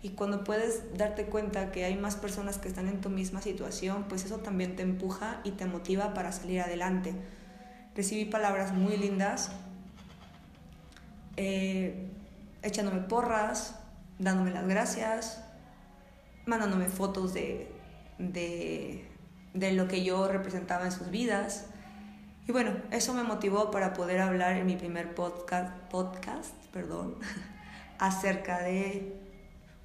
Y 0.03 0.09
cuando 0.09 0.43
puedes 0.43 0.97
darte 0.97 1.27
cuenta 1.27 1.71
que 1.71 1.85
hay 1.85 1.95
más 1.95 2.17
personas 2.17 2.57
que 2.57 2.67
están 2.67 2.89
en 2.89 2.99
tu 2.99 3.09
misma 3.09 3.41
situación, 3.41 4.03
pues 4.09 4.25
eso 4.25 4.39
también 4.39 4.75
te 4.75 4.83
empuja 4.83 5.39
y 5.45 5.51
te 5.51 5.65
motiva 5.65 6.13
para 6.13 6.33
salir 6.33 6.59
adelante 6.59 7.15
recibí 7.95 8.25
palabras 8.25 8.73
muy 8.73 8.97
lindas, 8.97 9.51
eh, 11.37 12.09
echándome 12.61 13.01
porras, 13.01 13.79
dándome 14.17 14.51
las 14.51 14.67
gracias, 14.67 15.43
mandándome 16.45 16.85
fotos 16.85 17.33
de, 17.33 17.71
de, 18.17 19.07
de, 19.53 19.71
lo 19.71 19.87
que 19.87 20.03
yo 20.03 20.27
representaba 20.27 20.85
en 20.85 20.91
sus 20.91 21.09
vidas. 21.09 21.67
Y 22.47 22.51
bueno, 22.51 22.75
eso 22.91 23.13
me 23.13 23.23
motivó 23.23 23.71
para 23.71 23.93
poder 23.93 24.21
hablar 24.21 24.57
en 24.57 24.65
mi 24.65 24.75
primer 24.75 25.13
podcast, 25.13 25.71
podcast 25.89 26.53
perdón, 26.73 27.15
acerca 27.99 28.59
de 28.59 29.15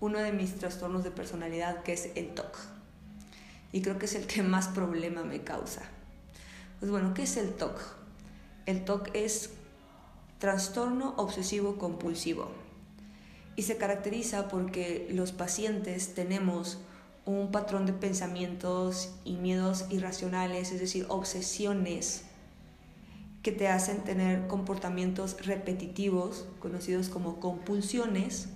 uno 0.00 0.18
de 0.18 0.32
mis 0.32 0.56
trastornos 0.56 1.04
de 1.04 1.10
personalidad, 1.10 1.82
que 1.82 1.92
es 1.92 2.10
el 2.14 2.34
TOC. 2.34 2.58
Y 3.72 3.82
creo 3.82 3.98
que 3.98 4.06
es 4.06 4.14
el 4.14 4.26
que 4.26 4.42
más 4.42 4.68
problema 4.68 5.24
me 5.24 5.42
causa. 5.42 5.82
Pues 6.84 6.92
bueno, 6.92 7.14
¿qué 7.14 7.22
es 7.22 7.38
el 7.38 7.54
TOC? 7.54 7.80
El 8.66 8.84
TOC 8.84 9.08
es 9.14 9.52
trastorno 10.38 11.14
obsesivo 11.16 11.78
compulsivo 11.78 12.50
y 13.56 13.62
se 13.62 13.78
caracteriza 13.78 14.48
porque 14.48 15.08
los 15.10 15.32
pacientes 15.32 16.12
tenemos 16.12 16.76
un 17.24 17.50
patrón 17.50 17.86
de 17.86 17.94
pensamientos 17.94 19.14
y 19.24 19.36
miedos 19.36 19.86
irracionales, 19.88 20.72
es 20.72 20.80
decir, 20.80 21.06
obsesiones 21.08 22.24
que 23.42 23.50
te 23.50 23.68
hacen 23.68 24.04
tener 24.04 24.46
comportamientos 24.46 25.38
repetitivos, 25.46 26.44
conocidos 26.60 27.08
como 27.08 27.40
compulsiones, 27.40 28.48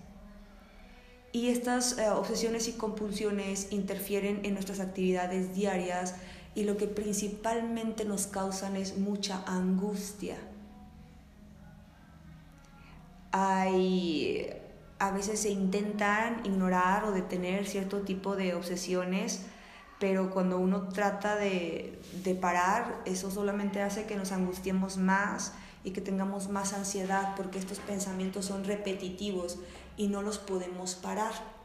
y 1.33 1.49
estas 1.49 1.97
eh, 1.99 2.11
obsesiones 2.11 2.69
y 2.69 2.73
compulsiones 2.73 3.69
interfieren 3.71 4.41
en 4.45 4.53
nuestras 4.53 4.81
actividades 4.81 5.55
diarias 5.55 6.14
y 6.59 6.64
lo 6.64 6.77
que 6.77 6.88
principalmente 6.88 8.05
nos 8.05 8.27
causan 8.27 8.75
es 8.75 8.99
mucha 8.99 9.44
angustia. 9.47 10.37
Hay 13.31 14.51
a 14.99 15.12
veces 15.12 15.38
se 15.38 15.51
intentan 15.51 16.44
ignorar 16.44 17.05
o 17.05 17.12
detener 17.12 17.64
cierto 17.68 18.01
tipo 18.01 18.35
de 18.35 18.57
obsesiones, 18.57 19.42
pero 20.01 20.31
cuando 20.31 20.59
uno 20.59 20.88
trata 20.88 21.37
de, 21.37 22.01
parar, 22.40 23.03
eso 23.05 23.31
solamente 23.31 23.81
hace 23.81 24.07
que 24.07 24.16
nos 24.16 24.33
angustiemos 24.33 24.97
más 24.97 25.53
y 25.85 25.92
que 25.92 26.01
tengamos 26.01 26.49
más 26.49 26.73
ansiedad 26.73 27.35
porque 27.37 27.61
estos 27.61 27.79
pensamientos 27.79 28.47
son 28.47 28.64
repetitivos 28.64 29.61
y 29.97 30.09
no 30.09 30.23
los 30.23 30.38
podemos 30.38 30.97
parar. 30.97 31.58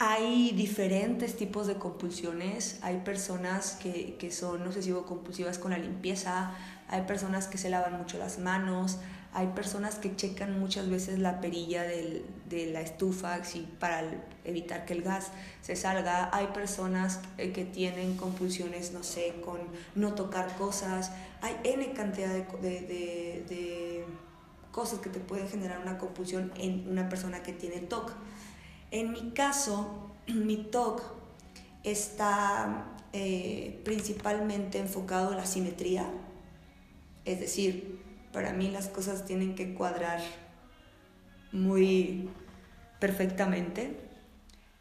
Hay 0.00 0.52
diferentes 0.52 1.36
tipos 1.36 1.66
de 1.66 1.74
compulsiones. 1.74 2.78
Hay 2.82 2.98
personas 2.98 3.72
que, 3.72 4.16
que 4.16 4.30
son 4.30 4.66
obsesivo-compulsivas 4.66 5.58
con 5.58 5.72
la 5.72 5.78
limpieza, 5.78 6.52
hay 6.88 7.02
personas 7.02 7.48
que 7.48 7.58
se 7.58 7.68
lavan 7.68 7.98
mucho 7.98 8.18
las 8.18 8.38
manos, 8.38 8.98
hay 9.34 9.48
personas 9.48 9.96
que 9.96 10.16
checan 10.16 10.58
muchas 10.58 10.88
veces 10.88 11.18
la 11.18 11.40
perilla 11.40 11.82
de 11.82 12.70
la 12.72 12.80
estufa 12.80 13.38
para 13.78 14.02
evitar 14.44 14.86
que 14.86 14.94
el 14.94 15.02
gas 15.02 15.30
se 15.60 15.76
salga. 15.76 16.30
Hay 16.32 16.48
personas 16.48 17.20
que 17.36 17.64
tienen 17.64 18.16
compulsiones, 18.16 18.92
no 18.92 19.02
sé, 19.02 19.34
con 19.44 19.60
no 19.94 20.14
tocar 20.14 20.56
cosas. 20.56 21.12
Hay 21.42 21.56
N 21.62 21.92
cantidad 21.92 22.30
de, 22.30 24.04
cosas 24.72 25.00
que 25.00 25.10
te 25.10 25.20
pueden 25.20 25.48
generar 25.48 25.78
una 25.80 25.98
compulsión 25.98 26.52
en 26.56 26.88
una 26.88 27.08
persona 27.08 27.42
que 27.42 27.52
tiene 27.52 27.80
TOC. 27.80 28.12
En 28.90 29.12
mi 29.12 29.30
caso, 29.32 30.10
mi 30.26 30.56
TOC 30.56 31.02
está 31.84 32.96
eh, 33.12 33.80
principalmente 33.84 34.78
enfocado 34.78 35.32
en 35.32 35.36
la 35.36 35.46
simetría, 35.46 36.10
es 37.24 37.40
decir, 37.40 38.02
para 38.32 38.52
mí 38.52 38.70
las 38.70 38.88
cosas 38.88 39.24
tienen 39.24 39.54
que 39.54 39.74
cuadrar 39.74 40.20
muy 41.52 42.28
perfectamente. 43.00 43.98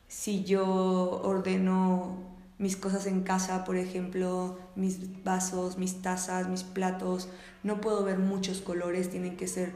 Si 0.07 0.43
yo 0.43 1.21
ordeno 1.23 2.17
mis 2.57 2.75
cosas 2.75 3.05
en 3.05 3.23
casa, 3.23 3.63
por 3.63 3.77
ejemplo, 3.77 4.57
mis 4.75 5.23
vasos, 5.23 5.77
mis 5.77 6.01
tazas, 6.01 6.47
mis 6.47 6.63
platos, 6.63 7.29
no 7.63 7.81
puedo 7.81 8.03
ver 8.03 8.17
muchos 8.17 8.61
colores, 8.61 9.09
tienen 9.09 9.37
que 9.37 9.47
ser 9.47 9.73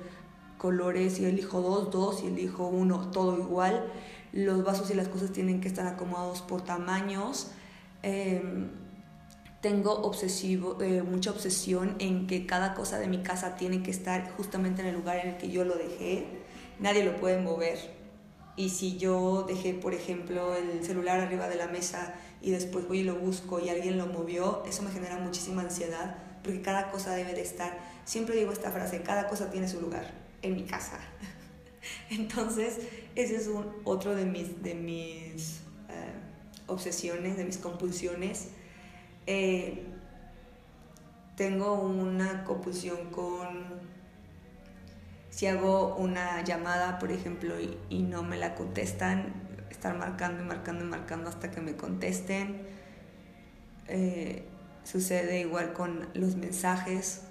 colores, 0.57 1.13
si 1.13 1.25
elijo 1.25 1.61
dos, 1.61 1.91
dos, 1.91 2.23
y 2.23 2.27
elijo 2.27 2.67
uno, 2.67 3.11
todo 3.11 3.37
igual. 3.37 3.91
Los 4.33 4.63
vasos 4.63 4.89
y 4.91 4.93
las 4.93 5.07
cosas 5.07 5.31
tienen 5.31 5.61
que 5.61 5.67
estar 5.67 5.87
acomodados 5.87 6.41
por 6.41 6.63
tamaños. 6.63 7.51
Em, 8.03 8.69
tengo 9.61 9.93
obsesivo, 9.93 10.81
eh, 10.81 11.03
mucha 11.03 11.31
obsesión 11.31 11.95
en 11.99 12.27
que 12.27 12.45
cada 12.45 12.73
cosa 12.73 12.97
de 12.97 13.07
mi 13.07 13.21
casa 13.21 13.55
tiene 13.55 13.83
que 13.83 13.91
estar 13.91 14.31
justamente 14.35 14.81
en 14.81 14.87
el 14.87 14.95
lugar 14.95 15.17
en 15.17 15.29
el 15.31 15.37
que 15.37 15.51
yo 15.51 15.63
lo 15.65 15.75
dejé. 15.75 16.25
Nadie 16.79 17.03
lo 17.03 17.17
puede 17.17 17.39
mover. 17.39 17.77
Y 18.55 18.69
si 18.69 18.97
yo 18.97 19.43
dejé, 19.47 19.73
por 19.73 19.93
ejemplo, 19.93 20.55
el 20.55 20.83
celular 20.83 21.19
arriba 21.19 21.47
de 21.47 21.55
la 21.55 21.67
mesa 21.67 22.15
y 22.41 22.51
después 22.51 22.87
voy 22.87 22.99
y 22.99 23.03
lo 23.03 23.15
busco 23.15 23.59
y 23.59 23.69
alguien 23.69 23.97
lo 23.97 24.07
movió, 24.07 24.63
eso 24.67 24.81
me 24.81 24.91
genera 24.91 25.17
muchísima 25.19 25.61
ansiedad 25.61 26.17
porque 26.43 26.61
cada 26.61 26.91
cosa 26.91 27.13
debe 27.13 27.33
de 27.33 27.41
estar. 27.41 27.77
Siempre 28.05 28.35
digo 28.35 28.51
esta 28.51 28.71
frase, 28.71 29.01
cada 29.01 29.27
cosa 29.27 29.51
tiene 29.51 29.67
su 29.67 29.79
lugar 29.79 30.11
en 30.41 30.55
mi 30.55 30.63
casa. 30.63 30.99
Entonces, 32.09 32.79
ese 33.15 33.35
es 33.35 33.47
un, 33.47 33.65
otro 33.83 34.15
de 34.15 34.25
mis, 34.25 34.61
de 34.63 34.75
mis 34.75 35.61
eh, 35.89 36.13
obsesiones, 36.67 37.37
de 37.37 37.45
mis 37.45 37.57
compulsiones 37.57 38.49
eh, 39.27 39.85
tengo 41.35 41.75
una 41.75 42.43
compulsión 42.43 43.09
con 43.11 43.91
si 45.29 45.47
hago 45.47 45.95
una 45.95 46.43
llamada, 46.43 46.99
por 46.99 47.11
ejemplo, 47.11 47.55
y, 47.89 48.03
no 48.03 48.21
me 48.21 48.37
la 48.37 48.55
contestan, 48.55 49.33
estar 49.69 49.97
marcando 49.97 50.43
y 50.43 50.45
marcando 50.45 50.83
y 50.83 50.87
marcando 50.87 51.29
hasta 51.29 51.49
que 51.49 51.61
me 51.61 51.75
contesten. 51.77 52.67
Eh, 53.87 54.43
sucede 54.83 55.39
igual 55.39 55.71
con 55.73 56.09
los 56.13 56.35
mensajes. 56.35 57.21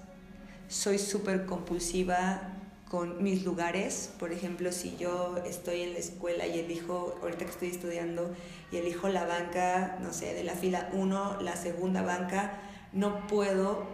Soy 0.67 0.97
súper 0.97 1.45
compulsiva 1.45 2.60
con 2.91 3.23
mis 3.23 3.45
lugares. 3.45 4.11
Por 4.19 4.33
ejemplo, 4.33 4.73
si 4.73 4.97
yo 4.97 5.37
estoy 5.45 5.79
en 5.79 5.93
la 5.93 5.99
escuela 5.99 6.45
y 6.45 6.59
elijo, 6.59 7.17
ahorita 7.21 7.45
que 7.45 7.51
estoy 7.51 7.69
estudiando, 7.69 8.35
y 8.69 8.75
elijo 8.75 9.07
la 9.07 9.25
banca, 9.25 9.97
no 10.01 10.11
sé, 10.11 10.33
de 10.33 10.43
la 10.43 10.55
fila 10.55 10.89
1, 10.91 11.39
la 11.39 11.55
segunda 11.55 12.01
banca, 12.01 12.59
no 12.91 13.27
puedo 13.27 13.85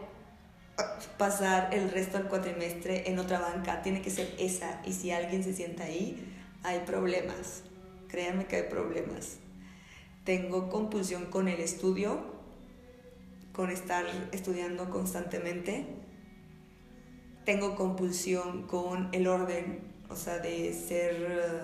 pasar 1.20 1.76
el 1.76 1.92
resto 1.92 2.18
del 2.18 2.28
cuatrimestre 2.28 3.08
en 3.08 3.20
otra 3.20 3.40
banca, 3.40 3.84
tiene 3.84 4.02
que 4.02 4.10
ser 4.10 4.34
esa. 4.40 4.82
Y 4.84 4.94
si 4.94 5.12
alguien 5.12 5.44
se 5.44 5.54
sienta 5.54 5.84
ahí, 5.84 6.34
hay 6.64 6.80
problemas. 6.80 7.62
Créanme 8.08 8.48
que 8.48 8.56
hay 8.56 8.64
problemas. 8.64 9.38
Tengo 10.24 10.70
compulsión 10.70 11.26
con 11.26 11.48
el 11.48 11.60
estudio, 11.60 12.20
con 13.54 13.70
estar 13.70 14.06
estudiando 14.32 14.90
constantemente 14.90 15.86
tengo 17.48 17.76
compulsión 17.76 18.64
con 18.64 19.08
el 19.14 19.26
orden, 19.26 19.80
o 20.10 20.18
sea, 20.18 20.40
de 20.40 20.74
ser, 20.74 21.16
eh, 21.16 21.62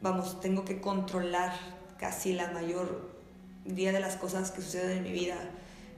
vamos, 0.00 0.40
tengo 0.40 0.64
que 0.64 0.80
controlar 0.80 1.52
casi 1.98 2.32
la 2.32 2.50
mayor 2.52 3.10
día 3.66 3.92
de 3.92 4.00
las 4.00 4.16
cosas 4.16 4.50
que 4.50 4.62
suceden 4.62 4.96
en 4.96 5.02
mi 5.02 5.12
vida. 5.12 5.36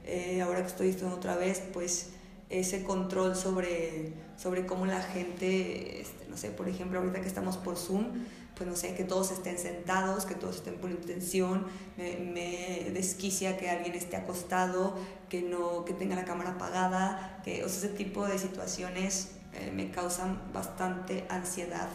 Eh, 0.04 0.42
ahora 0.42 0.62
que 0.62 0.66
estoy 0.66 0.88
estudiando 0.88 1.18
otra 1.18 1.37
vez, 1.37 1.62
pues 1.72 2.14
ese 2.50 2.82
control 2.82 3.37
sobre, 3.37 4.12
sobre 4.37 4.66
cómo 4.66 4.87
la 4.87 5.02
gente, 5.02 6.00
este, 6.00 6.26
no 6.28 6.37
sé, 6.37 6.50
por 6.50 6.68
ejemplo, 6.68 6.98
ahorita 6.98 7.20
que 7.20 7.28
estamos 7.28 7.56
por 7.56 7.76
Zoom, 7.76 8.24
pues 8.56 8.68
no 8.68 8.76
sé, 8.76 8.94
que 8.94 9.04
todos 9.04 9.32
estén 9.32 9.58
sentados, 9.58 10.26
que 10.26 10.34
todos 10.34 10.56
estén 10.56 10.76
por 10.76 10.90
intención, 10.90 11.66
me, 11.96 12.16
me, 12.16 12.90
desquicia 12.92 13.56
que 13.56 13.68
alguien 13.68 13.94
esté 13.94 14.16
acostado, 14.16 14.94
que 15.28 15.42
no, 15.42 15.84
que 15.84 15.92
tenga 15.92 16.14
la 16.14 16.24
cámara 16.24 16.50
apagada, 16.52 17.40
que, 17.44 17.64
o 17.64 17.68
sea, 17.68 17.78
ese 17.78 17.96
tipo 17.96 18.26
de 18.26 18.38
situaciones 18.38 19.32
eh, 19.54 19.72
me 19.74 19.90
causan 19.90 20.40
bastante 20.52 21.24
ansiedad. 21.28 21.88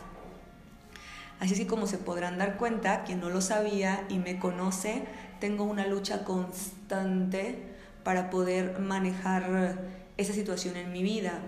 Así 1.39 1.53
es 1.53 1.59
que 1.59 1.67
como 1.67 1.87
se 1.87 1.97
podrán 1.97 2.37
dar 2.37 2.57
cuenta, 2.57 3.03
quien 3.05 3.21
no 3.21 3.29
lo 3.29 3.39
sabía 3.39 4.05
y 4.09 4.17
me 4.17 4.39
conoce, 4.39 5.03
tengo 5.39 5.63
una 5.63 5.87
lucha 5.87 6.25
constante 6.25 7.63
para 8.03 8.29
poder 8.29 8.79
manejar 8.79 9.79
esa 10.17 10.33
situación 10.33 10.75
en 10.75 10.91
mi 10.91 11.01
vida 11.01 11.39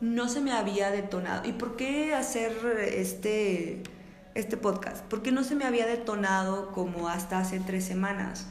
no 0.00 0.28
se 0.28 0.40
me 0.40 0.52
había 0.52 0.90
detonado. 0.90 1.48
¿Y 1.48 1.52
por 1.52 1.76
qué 1.76 2.14
hacer 2.14 2.52
este, 2.92 3.82
este 4.34 4.56
podcast? 4.56 5.04
Porque 5.06 5.32
no 5.32 5.44
se 5.44 5.54
me 5.54 5.64
había 5.64 5.86
detonado 5.86 6.72
como 6.72 7.08
hasta 7.08 7.38
hace 7.38 7.60
tres 7.60 7.84
semanas. 7.84 8.46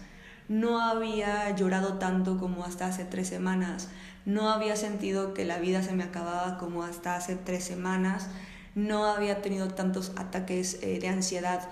No 0.47 0.79
había 0.79 1.55
llorado 1.55 1.97
tanto 1.97 2.37
como 2.37 2.63
hasta 2.65 2.87
hace 2.87 3.05
tres 3.05 3.27
semanas. 3.27 3.89
No 4.25 4.49
había 4.49 4.75
sentido 4.75 5.33
que 5.33 5.45
la 5.45 5.59
vida 5.59 5.83
se 5.83 5.93
me 5.93 6.03
acababa 6.03 6.57
como 6.57 6.83
hasta 6.83 7.15
hace 7.15 7.35
tres 7.35 7.63
semanas. 7.63 8.29
No 8.73 9.05
había 9.05 9.41
tenido 9.41 9.69
tantos 9.69 10.11
ataques 10.17 10.79
eh, 10.81 10.99
de 10.99 11.07
ansiedad 11.07 11.69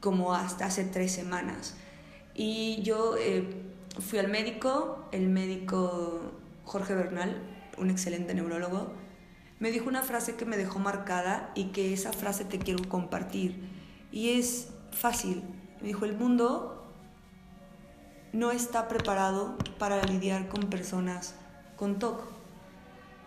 como 0.00 0.34
hasta 0.34 0.66
hace 0.66 0.84
tres 0.84 1.12
semanas. 1.12 1.76
Y 2.34 2.82
yo 2.82 3.16
eh, 3.18 3.44
fui 3.98 4.18
al 4.18 4.28
médico, 4.28 5.08
el 5.12 5.28
médico 5.28 6.32
Jorge 6.64 6.94
Bernal, 6.94 7.36
un 7.78 7.90
excelente 7.90 8.34
neurólogo, 8.34 8.92
me 9.60 9.70
dijo 9.70 9.88
una 9.88 10.02
frase 10.02 10.36
que 10.36 10.46
me 10.46 10.56
dejó 10.56 10.78
marcada 10.78 11.52
y 11.54 11.66
que 11.66 11.92
esa 11.92 12.12
frase 12.12 12.44
te 12.44 12.58
quiero 12.58 12.88
compartir. 12.88 13.60
Y 14.10 14.38
es 14.38 14.70
fácil. 14.90 15.44
Me 15.80 15.88
dijo, 15.88 16.06
el 16.06 16.16
mundo 16.16 16.90
no 18.32 18.50
está 18.50 18.88
preparado 18.88 19.56
para 19.78 20.02
lidiar 20.02 20.48
con 20.48 20.70
personas 20.70 21.34
con 21.76 21.98
TOC. 21.98 22.22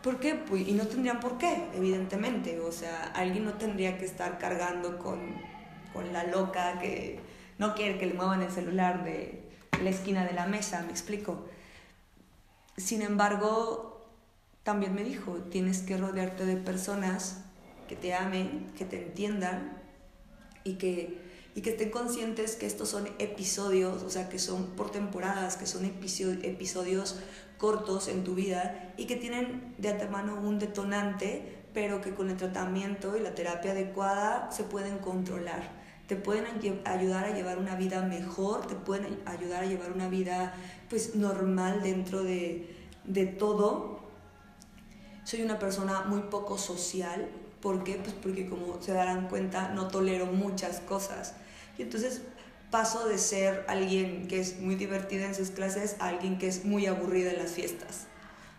¿Por 0.01 0.19
qué? 0.19 0.35
Pues, 0.35 0.67
y 0.67 0.73
no 0.73 0.87
tendrían 0.87 1.19
por 1.19 1.37
qué, 1.37 1.69
evidentemente. 1.75 2.59
O 2.59 2.71
sea, 2.71 3.11
alguien 3.15 3.45
no 3.45 3.53
tendría 3.53 3.97
que 3.97 4.05
estar 4.05 4.39
cargando 4.39 4.97
con, 4.97 5.19
con 5.93 6.11
la 6.11 6.23
loca 6.23 6.79
que 6.79 7.19
no 7.59 7.75
quiere 7.75 7.99
que 7.99 8.07
le 8.07 8.15
muevan 8.15 8.41
el 8.41 8.51
celular 8.51 9.03
de 9.03 9.43
la 9.81 9.89
esquina 9.89 10.25
de 10.25 10.33
la 10.33 10.47
mesa, 10.47 10.81
me 10.81 10.91
explico. 10.91 11.45
Sin 12.75 13.03
embargo, 13.03 13.92
también 14.63 14.95
me 14.95 15.03
dijo, 15.03 15.33
tienes 15.49 15.81
que 15.81 15.97
rodearte 15.97 16.45
de 16.45 16.55
personas 16.55 17.43
que 17.87 17.95
te 17.95 18.13
amen, 18.13 18.71
que 18.77 18.85
te 18.85 19.03
entiendan 19.03 19.77
y 20.63 20.75
que, 20.75 21.19
y 21.53 21.61
que 21.61 21.71
estén 21.71 21.91
conscientes 21.91 22.55
que 22.55 22.65
estos 22.65 22.89
son 22.89 23.07
episodios, 23.19 24.03
o 24.03 24.09
sea, 24.09 24.29
que 24.29 24.39
son 24.39 24.67
por 24.77 24.89
temporadas, 24.91 25.57
que 25.57 25.65
son 25.65 25.85
episodios 25.85 27.19
cortos 27.57 28.07
en 28.07 28.23
tu 28.23 28.35
vida 28.35 28.93
y 28.97 29.05
que 29.05 29.15
tienen 29.15 29.73
de 29.77 29.89
antemano 29.89 30.39
un 30.39 30.59
detonante, 30.59 31.63
pero 31.73 32.01
que 32.01 32.13
con 32.13 32.29
el 32.29 32.37
tratamiento 32.37 33.17
y 33.17 33.19
la 33.19 33.35
terapia 33.35 33.71
adecuada 33.71 34.51
se 34.51 34.63
pueden 34.63 34.99
controlar. 34.99 35.83
Te 36.07 36.15
pueden 36.15 36.45
ayudar 36.85 37.25
a 37.25 37.33
llevar 37.33 37.57
una 37.57 37.75
vida 37.75 38.01
mejor, 38.01 38.67
te 38.67 38.75
pueden 38.75 39.19
ayudar 39.25 39.63
a 39.63 39.65
llevar 39.65 39.91
una 39.93 40.09
vida 40.09 40.53
pues 40.89 41.15
normal 41.15 41.81
dentro 41.81 42.23
de, 42.23 42.75
de 43.05 43.25
todo. 43.25 44.02
Soy 45.23 45.41
una 45.41 45.57
persona 45.57 46.01
muy 46.01 46.21
poco 46.23 46.57
social, 46.57 47.29
¿por 47.61 47.83
qué? 47.83 47.95
Pues 47.95 48.13
porque 48.13 48.49
como 48.49 48.81
se 48.81 48.91
darán 48.91 49.29
cuenta 49.29 49.69
no 49.69 49.87
tolero 49.87 50.25
muchas 50.25 50.79
cosas. 50.81 51.35
Y 51.77 51.83
entonces 51.83 52.21
paso 52.71 53.07
de 53.07 53.17
ser 53.17 53.65
alguien 53.67 54.27
que 54.27 54.39
es 54.39 54.59
muy 54.59 54.75
divertida 54.75 55.25
en 55.25 55.35
sus 55.35 55.51
clases 55.51 55.95
a 55.99 56.07
alguien 56.07 56.37
que 56.37 56.47
es 56.47 56.65
muy 56.65 56.87
aburrida 56.87 57.31
en 57.31 57.39
las 57.39 57.51
fiestas. 57.51 58.07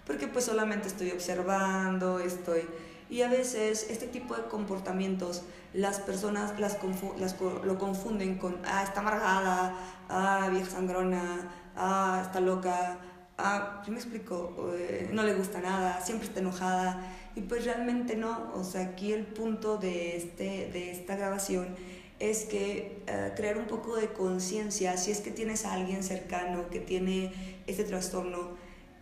Porque 0.07 0.27
pues 0.27 0.45
solamente 0.45 0.89
estoy 0.89 1.11
observando, 1.11 2.19
estoy... 2.21 2.63
Y 3.11 3.21
a 3.21 3.29
veces 3.29 3.87
este 3.91 4.07
tipo 4.07 4.35
de 4.35 4.45
comportamientos 4.45 5.43
las 5.75 5.99
personas 5.99 6.59
las, 6.59 6.79
las 7.19 7.41
lo 7.41 7.79
confunden 7.79 8.39
con, 8.39 8.57
ah, 8.65 8.83
está 8.83 9.01
amargada, 9.01 9.75
ah, 10.09 10.49
vieja 10.51 10.71
sangrona, 10.71 11.51
ah, 11.77 12.23
está 12.25 12.41
loca, 12.41 12.99
ah, 13.39 13.83
yo 13.85 13.93
me 13.93 13.99
explico, 13.99 14.73
eh, 14.77 15.09
no 15.13 15.23
le 15.23 15.35
gusta 15.35 15.61
nada, 15.61 16.01
siempre 16.01 16.29
está 16.29 16.41
enojada. 16.41 17.03
Y 17.37 17.41
pues 17.43 17.65
realmente 17.65 18.17
no, 18.17 18.53
o 18.55 18.63
sea, 18.63 18.83
aquí 18.83 19.13
el 19.13 19.27
punto 19.27 19.77
de, 19.77 20.17
este, 20.17 20.71
de 20.73 20.93
esta 20.93 21.17
grabación 21.17 21.75
es 22.21 22.45
que 22.45 23.03
eh, 23.07 23.33
crear 23.37 23.59
un 23.59 23.67
poco 23.67 23.97
de 23.97 24.13
conciencia, 24.13 24.97
si 24.97 25.11
es 25.11 25.21
que 25.21 25.31
tienes 25.31 25.65
a 25.65 25.73
alguien 25.73 26.03
cercano 26.03 26.71
que 26.71 26.81
tiene 26.81 27.33
este 27.67 27.85
trastorno, 27.85 28.57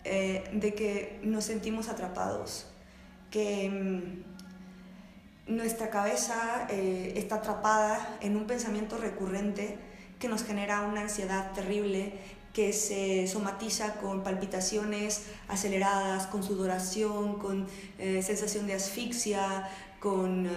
eh, 0.04 0.44
de 0.52 0.74
que 0.74 1.20
nos 1.22 1.44
sentimos 1.44 1.88
atrapados, 1.88 2.66
que 3.30 3.70
mm, 3.70 5.54
nuestra 5.56 5.90
cabeza 5.90 6.66
eh, 6.70 7.12
está 7.16 7.36
atrapada 7.36 8.18
en 8.20 8.36
un 8.36 8.46
pensamiento 8.46 8.98
recurrente 8.98 9.78
que 10.18 10.28
nos 10.28 10.44
genera 10.44 10.82
una 10.82 11.02
ansiedad 11.02 11.52
terrible, 11.52 12.14
que 12.52 12.72
se 12.72 13.26
somatiza 13.26 13.94
con 13.94 14.22
palpitaciones 14.22 15.24
aceleradas, 15.48 16.26
con 16.26 16.42
sudoración, 16.42 17.38
con 17.38 17.66
sensación 17.98 18.66
de 18.66 18.74
asfixia, 18.74 19.70
con 20.00 20.48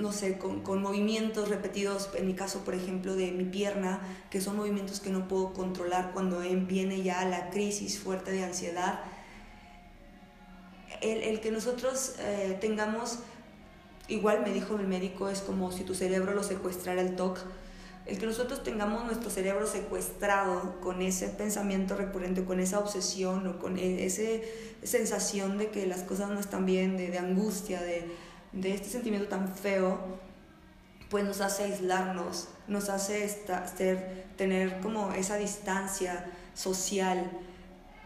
no 0.00 0.12
sé, 0.12 0.38
con, 0.38 0.60
con, 0.60 0.82
movimientos 0.82 1.48
repetidos, 1.48 2.10
en 2.14 2.26
mi 2.26 2.34
caso, 2.34 2.60
por 2.60 2.74
ejemplo, 2.74 3.14
de 3.14 3.32
mi 3.32 3.44
pierna, 3.44 4.00
que 4.30 4.40
son 4.40 4.56
movimientos 4.56 5.00
que 5.00 5.10
no 5.10 5.28
puedo 5.28 5.52
controlar 5.52 6.12
cuando 6.12 6.40
viene 6.40 7.02
ya 7.02 7.24
la 7.24 7.50
crisis 7.50 7.98
fuerte 7.98 8.32
de 8.32 8.44
ansiedad. 8.44 9.00
El, 11.00 11.22
el 11.22 11.40
que 11.40 11.50
nosotros 11.50 12.14
eh, 12.18 12.56
tengamos, 12.60 13.20
igual 14.08 14.42
me 14.42 14.52
dijo 14.52 14.76
el 14.76 14.86
médico, 14.86 15.28
es 15.28 15.40
como 15.40 15.70
si 15.72 15.84
tu 15.84 15.94
cerebro 15.94 16.34
lo 16.34 16.42
secuestrara 16.42 17.00
el 17.00 17.16
TOC. 17.16 17.38
El 18.06 18.18
que 18.18 18.26
nosotros 18.26 18.62
tengamos 18.62 19.04
nuestro 19.04 19.30
cerebro 19.30 19.66
secuestrado 19.66 20.80
con 20.80 21.02
ese 21.02 21.28
pensamiento 21.28 21.96
recurrente, 21.96 22.44
con 22.44 22.58
esa 22.58 22.78
obsesión 22.78 23.46
o 23.46 23.58
con 23.58 23.78
e, 23.78 24.04
esa 24.04 24.22
sensación 24.82 25.58
de 25.58 25.70
que 25.70 25.86
las 25.86 26.02
cosas 26.02 26.30
no 26.30 26.40
están 26.40 26.66
bien, 26.66 26.96
de, 26.96 27.10
de 27.10 27.18
angustia, 27.18 27.80
de, 27.80 28.10
de 28.52 28.74
este 28.74 28.88
sentimiento 28.88 29.28
tan 29.28 29.54
feo, 29.54 29.98
pues 31.10 31.24
nos 31.24 31.40
hace 31.40 31.64
aislarnos, 31.64 32.48
nos 32.68 32.88
hace 32.88 33.28
ser, 33.28 34.26
tener 34.36 34.80
como 34.80 35.12
esa 35.12 35.36
distancia 35.36 36.24
social. 36.54 37.30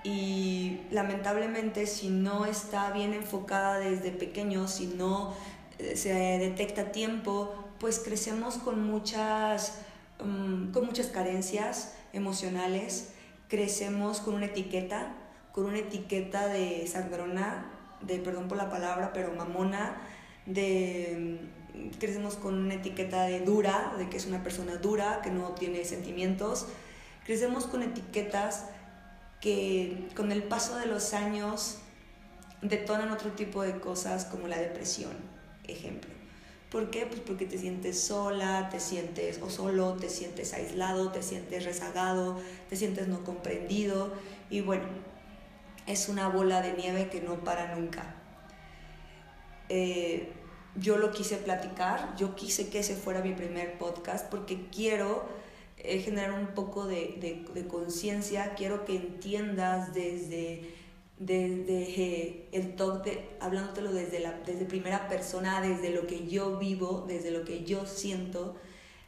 Y 0.03 0.81
lamentablemente 0.91 1.87
si 1.87 2.09
no 2.09 2.47
está 2.47 2.91
bien 2.91 3.15
enfocada 3.15 3.79
desde 3.79 4.11
pequeños, 4.11 4.73
si 4.73 4.87
no 4.87 5.35
eh, 5.79 5.97
se 5.97 6.13
detecta 6.13 6.93
tiempo, 6.93 7.55
pues 7.81 7.99
crecemos 7.99 8.57
con 8.57 8.85
muchas, 8.85 9.79
mm, 10.25 10.73
con 10.73 10.87
muchas 10.87 11.09
carencias 11.09 11.95
emocionales, 12.13 13.13
crecemos 13.49 14.21
con 14.21 14.35
una 14.35 14.47
etiqueta, 14.47 15.15
con 15.53 15.67
una 15.67 15.79
etiqueta 15.79 16.49
de 16.49 16.87
sangrona, 16.87 17.71
de 18.01 18.19
perdón 18.19 18.49
por 18.49 18.57
la 18.57 18.71
palabra, 18.71 19.13
pero 19.13 19.33
mamona, 19.35 19.97
de 20.47 21.41
mm, 21.75 21.99
crecemos 21.99 22.37
con 22.37 22.55
una 22.55 22.75
etiqueta 22.75 23.25
de 23.25 23.41
dura, 23.41 23.95
de 23.99 24.09
que 24.09 24.17
es 24.17 24.27
una 24.27 24.43
persona 24.43 24.77
dura, 24.77 25.21
que 25.23 25.31
no 25.31 25.51
tiene 25.53 25.85
sentimientos. 25.85 26.67
Crecemos 27.25 27.67
con 27.67 27.83
etiquetas 27.83 28.67
que 29.41 30.09
con 30.17 30.33
el 30.33 30.43
paso 30.43 30.77
de 30.77 30.87
los 30.87 31.13
años 31.15 31.79
detonan 32.63 33.11
otro 33.11 33.33
tipo 33.33 33.63
de 33.63 33.79
cosas 33.79 34.25
como 34.25 34.49
la 34.49 34.59
depresión, 34.59 35.13
ejemplo. 35.67 36.24
¿Por 36.75 36.91
qué? 36.91 37.07
Pues 37.07 37.21
porque 37.21 37.47
te 37.47 37.57
sientes 37.57 38.01
sola, 38.01 38.69
te 38.69 38.81
sientes 38.81 39.41
o 39.41 39.49
solo, 39.49 39.93
te 39.93 40.09
sientes 40.09 40.53
aislado, 40.55 41.13
te 41.13 41.23
sientes 41.23 41.65
rezagado, 41.65 42.37
te 42.69 42.75
sientes 42.75 43.07
no 43.07 43.23
comprendido 43.23 44.13
y 44.51 44.61
bueno, 44.61 44.83
es 45.87 46.09
una 46.09 46.27
bola 46.27 46.63
de 46.63 46.73
nieve 46.73 47.11
que 47.11 47.21
no 47.21 47.45
para 47.45 47.77
nunca. 47.77 48.17
Eh, 49.69 50.33
yo 50.75 50.99
lo 50.99 51.13
quise 51.13 51.37
platicar, 51.37 52.17
yo 52.17 52.35
quise 52.35 52.69
que 52.71 52.81
ese 52.81 52.97
fuera 52.97 53.21
mi 53.21 53.35
primer 53.35 53.79
podcast 53.79 54.29
porque 54.29 54.67
quiero 54.71 55.29
eh, 55.77 56.01
generar 56.01 56.33
un 56.33 56.49
poco 56.55 56.87
de, 56.87 57.47
de, 57.55 57.69
conciencia, 57.69 58.55
quiero 58.57 58.85
que 58.85 58.97
entiendas 58.97 59.95
desde, 59.95 60.75
desde 61.19 61.83
eh, 61.83 62.49
el 62.53 62.75
toque, 62.77 63.37
hablándotelo 63.41 63.93
desde, 63.93 64.21
la, 64.21 64.33
desde 64.45 64.65
primera 64.65 65.09
persona, 65.09 65.61
desde 65.61 65.91
lo 65.91 66.07
que 66.07 66.27
yo 66.27 66.59
vivo, 66.59 67.05
desde 67.07 67.31
lo 67.31 67.45
que 67.45 67.65
yo 67.65 67.87
siento, 67.87 68.57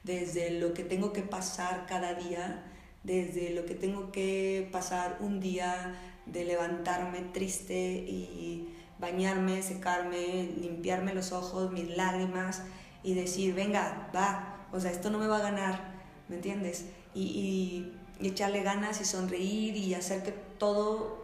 desde 0.04 0.50
lo 0.52 0.72
que 0.72 0.84
tengo 0.84 1.12
que 1.12 1.22
pasar 1.22 1.86
cada 1.86 2.14
día, 2.14 2.72
desde 3.02 3.50
lo 3.50 3.66
que 3.66 3.74
tengo 3.74 4.12
que 4.12 4.68
pasar 4.72 5.18
un 5.20 5.40
día 5.40 5.94
de 6.26 6.44
levantarme 6.44 7.20
triste 7.32 7.74
y 7.74 8.68
bañarme, 8.98 9.62
secarme, 9.62 10.50
limpiarme 10.60 11.14
los 11.14 11.32
ojos, 11.32 11.72
mis 11.72 11.96
lágrimas 11.96 12.62
y 13.02 13.14
decir, 13.14 13.54
venga, 13.54 14.10
va, 14.14 14.66
o 14.72 14.80
sea, 14.80 14.90
esto 14.90 15.10
no 15.10 15.18
me 15.18 15.26
va 15.26 15.38
a 15.38 15.42
ganar, 15.42 15.94
¿me 16.28 16.36
entiendes? 16.36 16.86
Y, 17.14 17.92
echarle 18.18 18.62
ganas 18.62 19.02
y 19.02 19.04
sonreír 19.04 19.76
y 19.76 19.92
hacer 19.92 20.22
que 20.22 20.32
todo, 20.32 21.15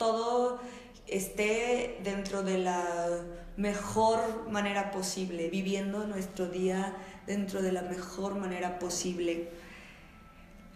todo 0.00 0.58
esté 1.06 2.00
dentro 2.02 2.42
de 2.42 2.56
la 2.56 3.20
mejor 3.58 4.50
manera 4.50 4.92
posible, 4.92 5.50
viviendo 5.50 6.06
nuestro 6.06 6.48
día 6.48 6.96
dentro 7.26 7.60
de 7.60 7.70
la 7.70 7.82
mejor 7.82 8.34
manera 8.36 8.78
posible. 8.78 9.50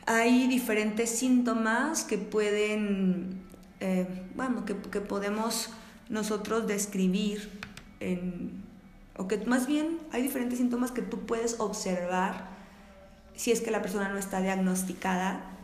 Hay 0.04 0.46
diferentes 0.46 1.08
síntomas 1.08 2.04
que 2.04 2.18
pueden 2.18 3.40
eh, 3.80 4.06
bueno, 4.34 4.66
que, 4.66 4.76
que, 4.76 5.00
podemos 5.00 5.70
nosotros 6.10 6.66
describir, 6.66 7.50
en, 8.00 8.62
o 9.16 9.26
que 9.26 9.38
más 9.38 9.66
bien 9.66 10.00
hay 10.12 10.20
diferentes 10.20 10.58
síntomas 10.58 10.92
que 10.92 11.00
tú 11.00 11.24
puedes 11.24 11.58
observar 11.60 12.48
si 13.34 13.52
es 13.52 13.62
que 13.62 13.70
la 13.70 13.80
persona 13.80 14.10
no 14.10 14.18
está 14.18 14.42
diagnosticada, 14.42 15.54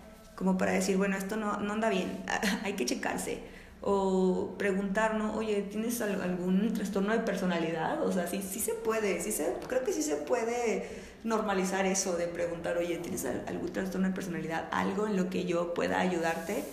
como 0.40 0.56
para 0.56 0.72
decir, 0.72 0.96
bueno, 0.96 1.18
esto 1.18 1.36
no, 1.36 1.58
no 1.58 1.74
anda 1.74 1.90
bien, 1.90 2.24
hay 2.64 2.72
que 2.72 2.86
checarse. 2.86 3.42
O 3.82 4.54
preguntarnos, 4.56 5.36
oye, 5.36 5.60
¿tienes 5.70 6.00
algún 6.00 6.72
trastorno 6.72 7.12
de 7.12 7.18
personalidad? 7.18 8.02
O 8.02 8.10
sea, 8.10 8.26
sí, 8.26 8.42
sí 8.42 8.58
se 8.58 8.72
puede, 8.72 9.20
sí 9.20 9.32
se, 9.32 9.54
creo 9.68 9.84
que 9.84 9.92
sí 9.92 10.02
se 10.02 10.16
puede 10.16 10.88
normalizar 11.24 11.84
eso 11.84 12.16
de 12.16 12.26
preguntar, 12.26 12.78
oye, 12.78 12.96
¿tienes 12.96 13.26
algún 13.26 13.70
trastorno 13.70 14.08
de 14.08 14.14
personalidad? 14.14 14.66
Algo 14.72 15.06
en 15.06 15.18
lo 15.18 15.28
que 15.28 15.44
yo 15.44 15.74
pueda 15.74 16.00
ayudarte 16.00 16.64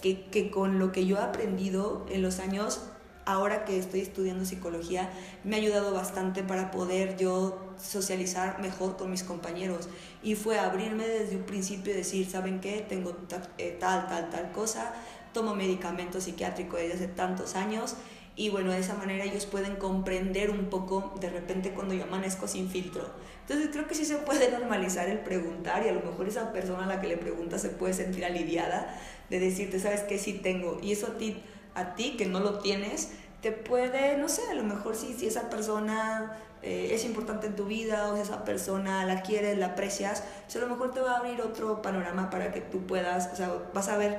que, 0.00 0.50
con 0.50 0.80
lo 0.80 0.90
que 0.90 1.06
yo 1.06 1.18
he 1.18 1.20
aprendido 1.20 2.04
en 2.10 2.22
los 2.22 2.40
años, 2.40 2.80
ahora 3.24 3.64
que 3.64 3.78
estoy 3.78 4.00
estudiando 4.00 4.44
psicología, 4.44 5.10
me 5.44 5.56
ha 5.56 5.58
ayudado 5.58 5.92
bastante 5.92 6.42
para 6.42 6.70
poder 6.70 7.16
yo 7.16 7.74
socializar 7.78 8.60
mejor 8.60 8.96
con 8.96 9.10
mis 9.10 9.22
compañeros. 9.22 9.88
Y 10.22 10.34
fue 10.34 10.58
abrirme 10.58 11.06
desde 11.06 11.36
un 11.36 11.44
principio 11.44 11.92
y 11.92 11.96
decir, 11.96 12.28
¿saben 12.28 12.60
qué? 12.60 12.84
Tengo 12.88 13.16
eh, 13.58 13.76
tal, 13.78 14.08
tal, 14.08 14.30
tal 14.30 14.52
cosa, 14.52 14.92
tomo 15.32 15.54
medicamento 15.54 16.20
psiquiátrico 16.20 16.76
desde 16.76 16.94
hace 16.94 17.08
tantos 17.08 17.54
años 17.56 17.96
y 18.34 18.48
bueno, 18.48 18.72
de 18.72 18.78
esa 18.78 18.94
manera 18.94 19.24
ellos 19.24 19.44
pueden 19.44 19.76
comprender 19.76 20.50
un 20.50 20.70
poco 20.70 21.14
de 21.20 21.28
repente 21.28 21.72
cuando 21.72 21.94
yo 21.94 22.04
amanezco 22.04 22.48
sin 22.48 22.70
filtro. 22.70 23.10
Entonces 23.42 23.68
creo 23.70 23.86
que 23.86 23.94
sí 23.94 24.06
se 24.06 24.16
puede 24.16 24.50
normalizar 24.50 25.08
el 25.08 25.18
preguntar 25.18 25.84
y 25.84 25.90
a 25.90 25.92
lo 25.92 26.00
mejor 26.00 26.28
esa 26.28 26.50
persona 26.52 26.84
a 26.84 26.86
la 26.86 27.00
que 27.00 27.08
le 27.08 27.18
pregunta 27.18 27.58
se 27.58 27.68
puede 27.68 27.92
sentir 27.92 28.24
aliviada 28.24 28.98
de 29.28 29.38
decirte, 29.38 29.78
sabes 29.78 30.00
que 30.02 30.18
sí 30.18 30.34
tengo. 30.34 30.78
Y 30.82 30.92
eso 30.92 31.08
a 31.08 31.18
ti, 31.18 31.42
a 31.74 31.94
ti 31.94 32.16
que 32.16 32.26
no 32.26 32.40
lo 32.40 32.58
tienes, 32.58 33.10
te 33.40 33.52
puede, 33.52 34.16
no 34.18 34.28
sé, 34.28 34.42
a 34.50 34.54
lo 34.54 34.62
mejor 34.62 34.94
si, 34.94 35.14
si 35.14 35.26
esa 35.26 35.50
persona 35.50 36.38
eh, 36.62 36.90
es 36.92 37.04
importante 37.04 37.48
en 37.48 37.56
tu 37.56 37.64
vida 37.64 38.08
o 38.08 38.14
si 38.14 38.22
esa 38.22 38.44
persona 38.44 39.04
la 39.04 39.22
quieres, 39.22 39.58
la 39.58 39.66
aprecias, 39.66 40.22
pues 40.44 40.56
a 40.56 40.60
lo 40.60 40.68
mejor 40.68 40.92
te 40.92 41.00
va 41.00 41.14
a 41.14 41.16
abrir 41.18 41.40
otro 41.40 41.82
panorama 41.82 42.30
para 42.30 42.52
que 42.52 42.60
tú 42.60 42.86
puedas, 42.86 43.30
o 43.32 43.36
sea, 43.36 43.52
vas 43.74 43.88
a 43.88 43.96
ver 43.96 44.18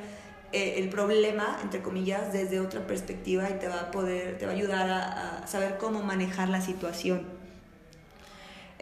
eh, 0.52 0.76
el 0.78 0.90
problema, 0.90 1.58
entre 1.64 1.82
comillas, 1.82 2.34
desde 2.34 2.60
otra 2.60 2.86
perspectiva 2.86 3.50
y 3.50 3.54
te 3.54 3.70
va 3.70 3.80
a 3.80 3.92
poder, 3.92 4.38
te 4.38 4.46
va 4.46 4.52
a 4.52 4.56
ayudar 4.56 4.90
a, 4.90 5.48
saber 5.48 5.78
cómo 5.78 6.04
manejar 6.04 6.50
la 6.50 6.62
situación. 6.62 7.26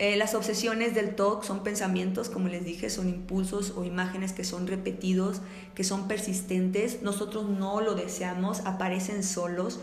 Eh, 0.02 0.16
las 0.16 0.34
obsesiones 0.34 0.96
del 0.96 1.14
TOC 1.14 1.44
son 1.44 1.62
pensamientos, 1.62 2.28
como 2.28 2.48
les 2.48 2.66
dije, 2.66 2.90
son 2.90 3.08
impulsos 3.08 3.74
o 3.78 3.84
imágenes 3.84 4.34
que 4.34 4.44
son 4.44 4.66
repetidos, 4.66 5.44
que 5.76 5.84
son 5.84 6.08
persistentes. 6.08 7.04
Nosotros 7.04 7.48
no 7.48 7.82
lo 7.82 7.94
deseamos, 7.94 8.62
aparecen 8.62 9.22
solos, 9.24 9.80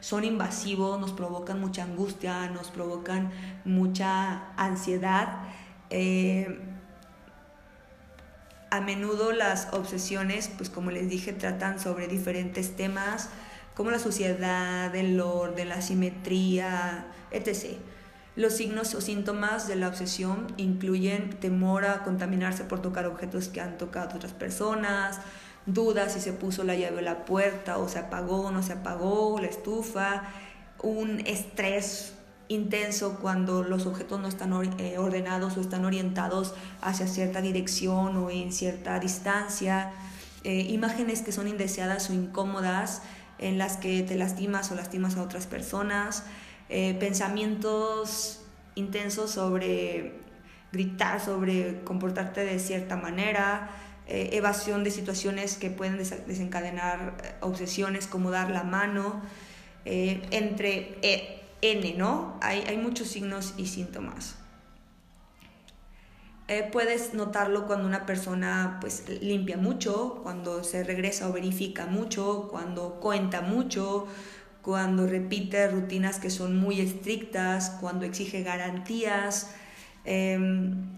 son 0.00 0.24
invasivos, 0.24 1.00
nos 1.00 1.12
provocan 1.14 1.58
mucha 1.58 1.84
angustia, 1.84 2.50
nos 2.50 2.70
provocan 2.70 3.30
mucha 3.64 4.52
ansiedad. 4.58 5.38
Eh, 5.88 6.60
a 8.70 8.82
menudo 8.82 9.32
las 9.32 9.72
obsesiones, 9.72 10.50
pues 10.54 10.68
como 10.68 10.90
les 10.90 11.08
dije, 11.08 11.32
tratan 11.32 11.80
sobre 11.80 12.08
diferentes 12.08 12.76
temas 12.76 13.30
como 13.74 13.90
la 13.90 13.98
suciedad, 13.98 14.94
el 14.94 15.18
orden, 15.18 15.70
la 15.70 15.80
simetría, 15.80 17.06
etc. 17.30 17.78
Los 18.34 18.54
signos 18.54 18.94
o 18.94 19.00
síntomas 19.02 19.68
de 19.68 19.76
la 19.76 19.88
obsesión 19.88 20.46
incluyen 20.56 21.30
temor 21.38 21.84
a 21.84 22.02
contaminarse 22.02 22.64
por 22.64 22.80
tocar 22.80 23.04
objetos 23.06 23.48
que 23.48 23.60
han 23.60 23.76
tocado 23.76 24.16
otras 24.16 24.32
personas, 24.32 25.20
dudas 25.66 26.14
si 26.14 26.20
se 26.20 26.32
puso 26.32 26.64
la 26.64 26.74
llave 26.74 27.00
a 27.00 27.02
la 27.02 27.24
puerta 27.24 27.76
o 27.76 27.88
se 27.88 27.98
apagó 27.98 28.46
o 28.46 28.50
no 28.50 28.62
se 28.62 28.72
apagó, 28.72 29.38
la 29.38 29.48
estufa, 29.48 30.22
un 30.82 31.20
estrés 31.20 32.14
intenso 32.48 33.18
cuando 33.20 33.62
los 33.62 33.86
objetos 33.86 34.20
no 34.20 34.28
están 34.28 34.52
eh, 34.78 34.98
ordenados 34.98 35.56
o 35.56 35.60
están 35.60 35.84
orientados 35.84 36.54
hacia 36.80 37.06
cierta 37.06 37.40
dirección 37.40 38.16
o 38.16 38.30
en 38.30 38.52
cierta 38.52 38.98
distancia, 38.98 39.92
eh, 40.44 40.60
imágenes 40.70 41.22
que 41.22 41.32
son 41.32 41.48
indeseadas 41.48 42.10
o 42.10 42.14
incómodas 42.14 43.02
en 43.38 43.58
las 43.58 43.76
que 43.76 44.02
te 44.02 44.16
lastimas 44.16 44.70
o 44.70 44.74
lastimas 44.74 45.16
a 45.16 45.22
otras 45.22 45.46
personas, 45.46 46.24
eh, 46.72 46.94
pensamientos 46.98 48.40
intensos 48.74 49.30
sobre 49.30 50.14
gritar, 50.72 51.20
sobre 51.20 51.84
comportarte 51.84 52.44
de 52.44 52.58
cierta 52.58 52.96
manera, 52.96 53.70
evasión 54.08 54.82
de 54.84 54.90
situaciones 54.90 55.56
que 55.56 55.70
pueden 55.70 55.96
desencadenar 55.96 57.38
obsesiones 57.40 58.06
como 58.06 58.30
dar 58.30 58.50
la 58.50 58.62
mano, 58.62 59.22
entre 59.84 60.98
N, 61.62 61.94
¿no? 61.96 62.36
Hay, 62.42 62.76
muchos 62.76 63.08
signos 63.08 63.54
y 63.56 63.66
síntomas. 63.66 64.34
Eh, 66.48 66.68
puedes 66.70 67.14
notarlo 67.14 67.66
cuando 67.66 67.86
una 67.86 68.04
persona 68.04 68.78
pues 68.80 69.08
limpia 69.22 69.56
mucho, 69.56 70.20
cuando 70.24 70.64
se 70.64 70.82
regresa 70.82 71.28
o 71.28 71.32
verifica 71.32 71.86
mucho, 71.86 72.48
cuando 72.50 72.98
cuenta 73.00 73.40
mucho, 73.40 74.08
cuando 74.62 75.06
repite 75.06 75.68
rutinas 75.68 76.18
que 76.18 76.30
son 76.30 76.56
muy 76.56 76.80
estrictas, 76.80 77.70
cuando 77.80 78.06
exige 78.06 78.42
garantías. 78.42 79.50
Em, 80.04 80.88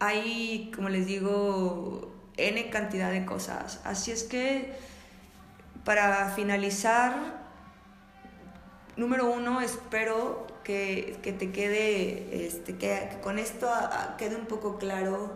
hay, 0.00 0.70
como 0.74 0.88
les 0.88 1.06
digo, 1.06 2.14
N 2.36 2.70
cantidad 2.70 3.10
de 3.10 3.24
cosas. 3.26 3.80
Así 3.84 4.10
es 4.10 4.24
que, 4.24 4.72
para 5.84 6.30
finalizar, 6.30 7.14
número 8.96 9.30
uno, 9.30 9.60
espero 9.60 10.46
que, 10.64 11.18
te 11.22 11.50
quede, 11.50 12.46
este, 12.46 12.76
que, 12.76 13.18
con 13.22 13.38
esto 13.38 13.68
quede 14.16 14.36
un 14.36 14.46
poco 14.46 14.78
claro 14.78 15.32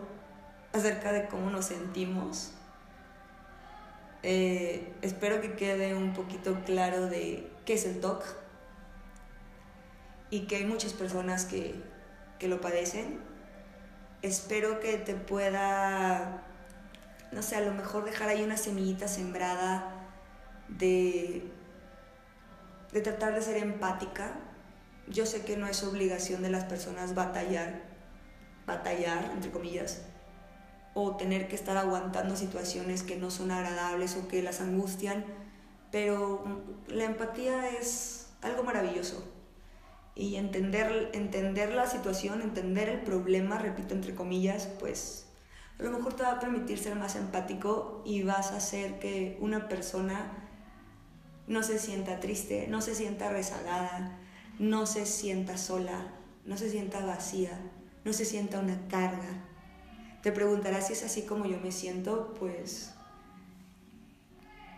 acerca 0.73 1.11
de 1.11 1.27
cómo 1.27 1.49
nos 1.49 1.65
sentimos. 1.65 2.53
Eh, 4.23 4.93
espero 5.01 5.41
que 5.41 5.53
quede 5.53 5.95
un 5.95 6.13
poquito 6.13 6.63
claro 6.65 7.07
de 7.07 7.51
qué 7.65 7.73
es 7.73 7.85
el 7.85 7.99
TOC 7.99 8.23
y 10.29 10.47
que 10.47 10.55
hay 10.55 10.65
muchas 10.65 10.93
personas 10.93 11.45
que, 11.45 11.75
que 12.39 12.47
lo 12.47 12.61
padecen. 12.61 13.19
Espero 14.21 14.79
que 14.79 14.97
te 14.97 15.15
pueda, 15.15 16.43
no 17.31 17.41
sé, 17.41 17.57
a 17.57 17.61
lo 17.61 17.73
mejor 17.73 18.05
dejar 18.05 18.29
ahí 18.29 18.41
una 18.41 18.57
semillita 18.57 19.07
sembrada 19.07 19.93
de 20.69 21.51
de 22.93 23.01
tratar 23.01 23.33
de 23.33 23.41
ser 23.41 23.57
empática. 23.57 24.35
Yo 25.07 25.25
sé 25.25 25.43
que 25.43 25.57
no 25.57 25.67
es 25.67 25.83
obligación 25.83 26.43
de 26.43 26.49
las 26.49 26.65
personas 26.65 27.15
batallar, 27.15 27.81
batallar, 28.65 29.31
entre 29.33 29.51
comillas, 29.51 30.03
o 30.93 31.15
tener 31.15 31.47
que 31.47 31.55
estar 31.55 31.77
aguantando 31.77 32.35
situaciones 32.35 33.03
que 33.03 33.17
no 33.17 33.31
son 33.31 33.51
agradables 33.51 34.15
o 34.15 34.27
que 34.27 34.43
las 34.43 34.61
angustian, 34.61 35.25
pero 35.91 36.43
la 36.87 37.05
empatía 37.05 37.69
es 37.69 38.29
algo 38.41 38.63
maravilloso. 38.63 39.23
Y 40.15 40.35
entender, 40.35 41.09
entender 41.13 41.73
la 41.73 41.87
situación, 41.87 42.41
entender 42.41 42.89
el 42.89 43.01
problema, 43.01 43.57
repito 43.57 43.95
entre 43.95 44.13
comillas, 44.13 44.67
pues 44.79 45.27
a 45.79 45.83
lo 45.83 45.91
mejor 45.91 46.13
te 46.13 46.23
va 46.23 46.33
a 46.33 46.39
permitir 46.39 46.77
ser 46.77 46.95
más 46.95 47.15
empático 47.15 48.03
y 48.05 48.23
vas 48.23 48.51
a 48.51 48.57
hacer 48.57 48.99
que 48.99 49.37
una 49.41 49.67
persona 49.67 50.43
no 51.47 51.63
se 51.63 51.79
sienta 51.79 52.19
triste, 52.19 52.67
no 52.69 52.81
se 52.81 52.95
sienta 52.95 53.29
rezagada, 53.29 54.19
no 54.59 54.85
se 54.85 55.05
sienta 55.05 55.57
sola, 55.57 56.13
no 56.45 56.57
se 56.57 56.69
sienta 56.69 57.05
vacía, 57.05 57.59
no 58.05 58.13
se 58.13 58.25
sienta 58.25 58.59
una 58.59 58.87
carga. 58.87 59.45
Te 60.23 60.31
preguntarás 60.31 60.87
si 60.87 60.93
es 60.93 61.03
así 61.03 61.23
como 61.23 61.45
yo 61.45 61.59
me 61.59 61.73
siento, 61.73 62.33
pues 62.39 62.93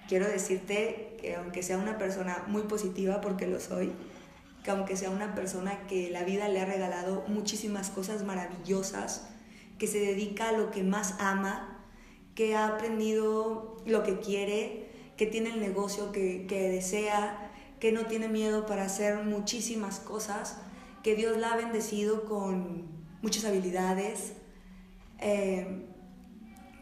quiero 0.07 0.27
decirte 0.27 1.17
que 1.21 1.35
aunque 1.35 1.61
sea 1.61 1.77
una 1.77 1.99
persona 1.99 2.43
muy 2.47 2.63
positiva, 2.63 3.21
porque 3.21 3.45
lo 3.45 3.59
soy, 3.59 3.91
que 4.63 4.71
aunque 4.71 4.97
sea 4.97 5.11
una 5.11 5.35
persona 5.35 5.85
que 5.85 6.09
la 6.09 6.23
vida 6.23 6.49
le 6.49 6.61
ha 6.61 6.65
regalado 6.65 7.23
muchísimas 7.27 7.91
cosas 7.91 8.23
maravillosas, 8.23 9.27
que 9.77 9.85
se 9.85 9.99
dedica 9.99 10.49
a 10.49 10.51
lo 10.51 10.71
que 10.71 10.81
más 10.81 11.13
ama, 11.19 11.85
que 12.33 12.55
ha 12.55 12.67
aprendido 12.67 13.77
lo 13.85 14.01
que 14.01 14.19
quiere, 14.19 14.89
que 15.15 15.27
tiene 15.27 15.51
el 15.51 15.61
negocio 15.61 16.11
que, 16.11 16.47
desea, 16.49 17.51
que 17.79 17.91
no 17.91 18.07
tiene 18.07 18.29
miedo 18.29 18.65
para 18.65 18.85
hacer 18.85 19.23
muchísimas 19.23 19.99
cosas, 19.99 20.57
que 21.03 21.15
Dios 21.15 21.37
la 21.37 21.51
ha 21.51 21.57
bendecido 21.57 22.25
con 22.25 22.87
muchas 23.21 23.45
habilidades. 23.45 24.33
Eh, 25.20 25.86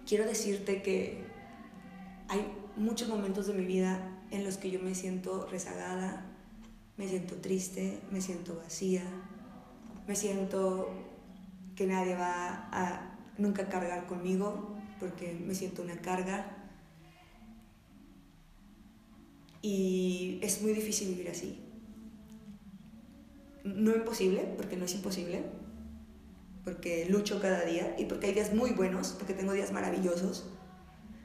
quiero 0.05 0.25
decirte 0.25 0.81
que 0.81 1.23
hay 2.27 2.45
muchos 2.75 3.07
momentos 3.09 3.47
de 3.47 3.53
mi 3.53 3.65
vida 3.65 3.99
en 4.31 4.43
los 4.43 4.57
que 4.57 4.71
yo 4.71 4.79
me 4.79 4.95
siento 4.95 5.47
rezagada, 5.47 6.25
me 6.97 7.07
siento 7.07 7.35
triste, 7.35 7.99
me 8.11 8.21
siento 8.21 8.55
vacía, 8.55 9.03
me 10.07 10.15
siento 10.15 10.89
que 11.75 11.85
nadie 11.87 12.15
va 12.15 12.69
a 12.71 13.17
nunca 13.37 13.69
cargar 13.69 14.05
conmigo 14.05 14.75
porque 14.99 15.33
me 15.33 15.55
siento 15.55 15.81
una 15.81 15.97
carga 15.97 16.63
y 19.61 20.39
es 20.41 20.61
muy 20.61 20.73
difícil 20.73 21.09
vivir 21.09 21.29
así. 21.29 21.59
No 23.63 23.95
imposible, 23.95 24.41
porque 24.57 24.75
no 24.75 24.85
es 24.85 24.93
imposible, 24.93 25.43
porque 26.63 27.05
lucho 27.09 27.41
cada 27.41 27.65
día 27.65 27.95
y 27.97 28.05
porque 28.05 28.27
hay 28.27 28.33
días 28.33 28.53
muy 28.53 28.71
buenos, 28.71 29.15
porque 29.17 29.33
tengo 29.33 29.53
días 29.53 29.71
maravillosos, 29.71 30.45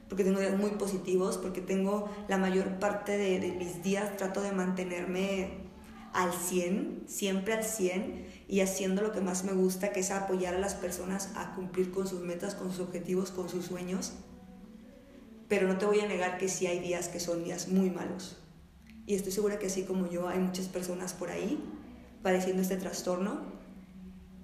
porque 0.08 0.24
tengo 0.24 0.40
días 0.40 0.56
muy 0.56 0.70
positivos, 0.72 1.38
porque 1.38 1.60
tengo 1.60 2.10
la 2.28 2.38
mayor 2.38 2.78
parte 2.78 3.16
de, 3.16 3.40
de 3.40 3.52
mis 3.52 3.82
días, 3.82 4.16
trato 4.16 4.42
de 4.42 4.52
mantenerme 4.52 5.68
al 6.12 6.32
100, 6.32 7.04
siempre 7.06 7.52
al 7.52 7.64
100 7.64 8.26
y 8.48 8.60
haciendo 8.60 9.02
lo 9.02 9.12
que 9.12 9.20
más 9.20 9.44
me 9.44 9.52
gusta, 9.52 9.92
que 9.92 10.00
es 10.00 10.10
apoyar 10.10 10.54
a 10.54 10.58
las 10.58 10.74
personas 10.74 11.30
a 11.36 11.54
cumplir 11.54 11.90
con 11.90 12.06
sus 12.06 12.20
metas, 12.20 12.54
con 12.54 12.70
sus 12.70 12.80
objetivos, 12.80 13.30
con 13.30 13.48
sus 13.48 13.66
sueños 13.66 14.14
pero 15.48 15.66
no 15.66 15.78
te 15.78 15.86
voy 15.86 16.00
a 16.00 16.06
negar 16.06 16.38
que 16.38 16.48
sí 16.48 16.66
hay 16.66 16.78
días 16.78 17.08
que 17.08 17.20
son 17.20 17.42
días 17.42 17.68
muy 17.68 17.90
malos. 17.90 18.36
Y 19.06 19.14
estoy 19.14 19.32
segura 19.32 19.58
que 19.58 19.66
así 19.66 19.84
como 19.84 20.08
yo 20.08 20.28
hay 20.28 20.38
muchas 20.38 20.68
personas 20.68 21.14
por 21.14 21.30
ahí 21.30 21.58
padeciendo 22.22 22.60
este 22.60 22.76
trastorno 22.76 23.57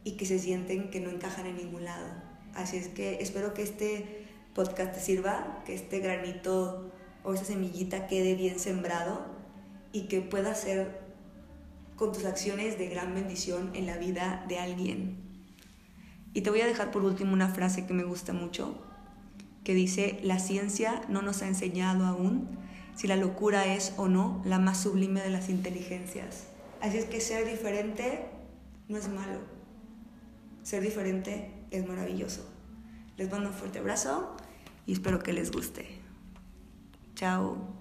y 0.05 0.12
que 0.12 0.26
se 0.26 0.38
sienten 0.38 0.90
que 0.90 1.00
no 1.00 1.11
encajan 1.11 1.46
en 1.46 1.57
ningún 1.57 1.84
lado. 1.84 2.07
Así 2.55 2.76
es 2.76 2.88
que 2.88 3.18
espero 3.20 3.55
que 3.55 3.62
este 3.62 4.26
podcast 4.55 4.94
te 4.94 5.00
sirva, 5.00 5.62
que 5.66 5.74
este 5.74 5.98
granito 5.98 6.92
o 7.24 7.34
esa 7.34 7.44
semillita 7.44 8.07
quede 8.07 8.34
bien 8.34 8.59
sembrado 8.59 9.26
y 9.92 10.02
que 10.02 10.20
pueda 10.20 10.55
ser 10.55 11.00
con 11.96 12.12
tus 12.12 12.24
acciones 12.24 12.78
de 12.78 12.88
gran 12.88 13.14
bendición 13.14 13.70
en 13.74 13.86
la 13.86 13.96
vida 13.96 14.44
de 14.48 14.59
alguien. 14.59 15.16
Y 16.34 16.42
te 16.42 16.50
voy 16.50 16.61
a 16.61 16.66
dejar 16.66 16.90
por 16.90 17.05
último 17.05 17.32
una 17.32 17.48
frase 17.48 17.86
que 17.86 17.94
me 17.94 18.02
gusta 18.02 18.32
mucho, 18.32 18.76
que 19.62 19.74
dice, 19.74 20.18
la 20.22 20.38
ciencia 20.38 21.02
no 21.09 21.22
nos 21.22 21.42
ha 21.42 21.48
enseñado 21.48 22.05
aún 22.05 22.59
si 22.96 23.07
la 23.07 23.16
locura 23.16 23.74
es 23.74 23.94
o 23.96 24.09
no 24.09 24.42
la 24.44 24.59
más 24.59 24.82
sublime 24.82 25.20
de 25.20 25.30
las 25.30 25.48
inteligencias. 25.48 26.48
Así 26.80 26.98
es 26.98 27.07
que 27.07 27.20
ser 27.20 27.48
diferente 27.48 28.26
no 28.88 28.98
es 28.98 29.09
malo. 29.09 29.53
Ser 30.65 30.83
diferente 30.83 31.53
es 31.71 31.87
maravilloso. 31.87 32.43
Les 33.19 33.31
mando 33.31 33.51
un 33.51 33.55
fuerte 33.55 33.81
abrazo 33.81 34.35
y 34.87 34.95
espero 34.95 35.23
que 35.23 35.35
les 35.35 35.53
guste. 35.53 35.87
Chao. 37.15 37.74